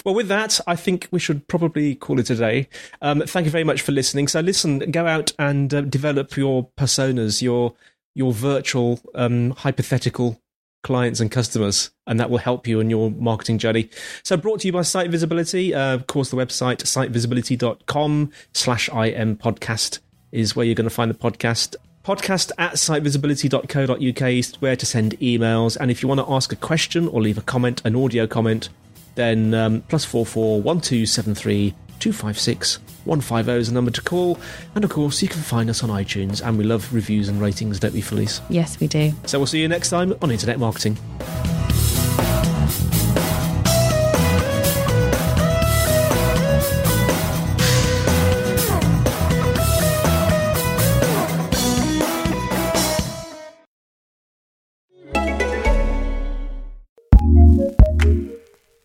Well, 0.05 0.15
with 0.15 0.29
that, 0.29 0.61
I 0.67 0.77
think 0.77 1.09
we 1.11 1.19
should 1.19 1.49
probably 1.49 1.95
call 1.97 2.21
it 2.21 2.31
a 2.31 2.37
day. 2.37 2.69
Um, 3.03 3.23
thank 3.23 3.45
you 3.45 3.51
very 3.51 3.65
much 3.65 3.83
for 3.83 3.93
listening. 3.93 4.29
So, 4.29 4.41
listen, 4.41 4.79
go 4.91 5.07
out 5.07 5.33
and 5.39 5.73
uh, 5.75 5.81
develop 5.83 6.37
your 6.37 6.69
personas, 6.77 7.43
your 7.43 7.75
your 8.15 8.33
virtual, 8.33 9.01
um, 9.17 9.51
hypothetical 9.51 10.41
clients 10.85 11.19
and 11.19 11.33
customers, 11.33 11.91
and 12.07 12.21
that 12.21 12.31
will 12.31 12.39
help 12.39 12.69
you 12.69 12.79
in 12.79 12.91
your 12.91 13.11
marketing 13.11 13.59
journey. 13.59 13.91
So, 14.23 14.37
brought 14.37 14.61
to 14.61 14.69
you 14.69 14.73
by 14.73 14.83
Site 14.83 15.11
Visibility. 15.11 15.75
Uh, 15.75 15.95
of 15.95 16.07
course, 16.07 16.31
the 16.31 16.37
website 16.37 16.79
sitevisibility.com 16.79 18.31
slash 18.53 18.89
im 18.89 19.37
podcast 19.37 19.99
is 20.31 20.55
where 20.55 20.65
you're 20.65 20.77
going 20.77 20.89
to 20.89 20.95
find 20.95 21.11
the 21.11 21.19
podcast. 21.19 21.75
Podcast 22.05 22.53
at 22.59 22.75
sitevisibility.co.uk 22.75 24.23
is 24.31 24.55
where 24.61 24.77
to 24.77 24.85
send 24.85 25.19
emails. 25.21 25.77
And 25.81 25.91
if 25.91 26.03
you 26.03 26.09
want 26.09 26.21
to 26.21 26.31
ask 26.31 26.53
a 26.53 26.57
question 26.57 27.09
or 27.09 27.23
leave 27.23 27.39
a 27.39 27.43
comment, 27.43 27.81
an 27.87 27.97
audio 27.97 28.27
comment, 28.27 28.69
then 29.15 29.55
um, 29.55 29.81
plus 29.89 30.05
four 30.05 30.27
four 30.27 30.61
one 30.61 30.83
two 30.83 31.07
seven 31.07 31.35
three 31.35 31.75
two 32.01 32.13
five 32.13 32.39
six 32.39 32.79
one 33.05 33.23
five 33.23 33.47
zero 33.47 33.57
is 33.59 33.69
the 33.69 33.75
number 33.75 33.91
to 33.91 34.03
call. 34.03 34.39
And 34.75 34.85
of 34.85 34.91
course, 34.91 35.23
you 35.23 35.29
can 35.29 35.41
find 35.41 35.71
us 35.71 35.83
on 35.83 35.89
iTunes, 35.89 36.47
and 36.47 36.59
we 36.59 36.65
love 36.65 36.93
reviews 36.93 37.31
and 37.31 37.41
ratings, 37.41 37.81
don't 37.81 37.95
we, 37.95 38.03
Felice? 38.03 38.43
Yes, 38.51 38.79
we 38.81 38.87
do. 38.87 39.13
So 39.25 39.39
we'll 39.39 39.47
see 39.47 39.63
you 39.63 39.69
next 39.69 39.89
time 39.89 40.15
on 40.21 40.31
Internet 40.31 40.59
Marketing. 40.59 40.99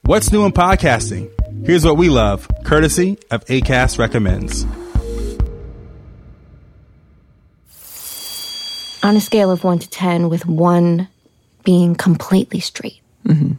What's 0.09 0.31
new 0.31 0.43
in 0.43 0.53
podcasting? 0.53 1.29
Here's 1.67 1.85
what 1.85 1.95
we 1.95 2.09
love, 2.09 2.47
courtesy 2.63 3.19
of 3.29 3.45
ACAST 3.45 3.99
Recommends. 3.99 4.65
on 9.03 9.15
a 9.15 9.21
scale 9.21 9.51
of 9.51 9.63
1 9.63 9.77
to 9.77 9.87
10, 9.87 10.27
with 10.29 10.47
1 10.47 11.07
being 11.63 11.93
completely 11.93 12.59
straight 12.59 12.99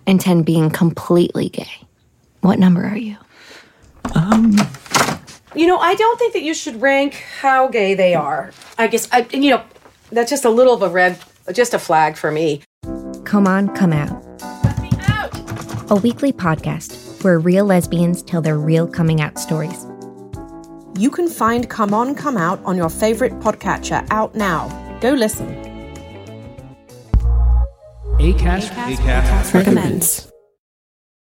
and 0.08 0.20
10 0.20 0.42
being 0.42 0.70
completely 0.70 1.50
gay, 1.50 1.70
what 2.40 2.58
number 2.58 2.84
are 2.84 2.98
you? 2.98 3.16
Um, 4.16 4.56
You 5.54 5.68
know, 5.68 5.78
I 5.78 5.94
don't 5.94 6.18
think 6.18 6.32
that 6.32 6.42
you 6.42 6.54
should 6.54 6.82
rank 6.82 7.14
how 7.40 7.68
gay 7.68 7.94
they 7.94 8.16
are. 8.16 8.50
I 8.76 8.88
guess, 8.88 9.08
I, 9.12 9.24
you 9.32 9.50
know, 9.50 9.62
that's 10.10 10.30
just 10.30 10.44
a 10.44 10.50
little 10.50 10.74
of 10.74 10.82
a 10.82 10.88
red, 10.88 11.16
just 11.52 11.74
a 11.74 11.78
flag 11.78 12.16
for 12.16 12.32
me. 12.32 12.62
Come 13.22 13.46
On, 13.46 13.68
Come 13.68 13.92
Out 13.92 14.29
a 15.90 15.96
weekly 15.96 16.32
podcast 16.32 17.24
where 17.24 17.38
real 17.38 17.64
lesbians 17.64 18.22
tell 18.22 18.40
their 18.40 18.58
real 18.58 18.86
coming 18.86 19.20
out 19.20 19.38
stories. 19.38 19.86
You 20.96 21.10
can 21.10 21.28
find 21.28 21.68
Come 21.68 21.92
On, 21.92 22.14
Come 22.14 22.36
Out 22.36 22.62
on 22.64 22.76
your 22.76 22.88
favorite 22.88 23.32
podcatcher 23.40 24.06
out 24.10 24.34
now. 24.34 24.68
Go 25.00 25.12
listen. 25.12 25.48
ACAST, 28.18 29.54
recommends. 29.54 30.29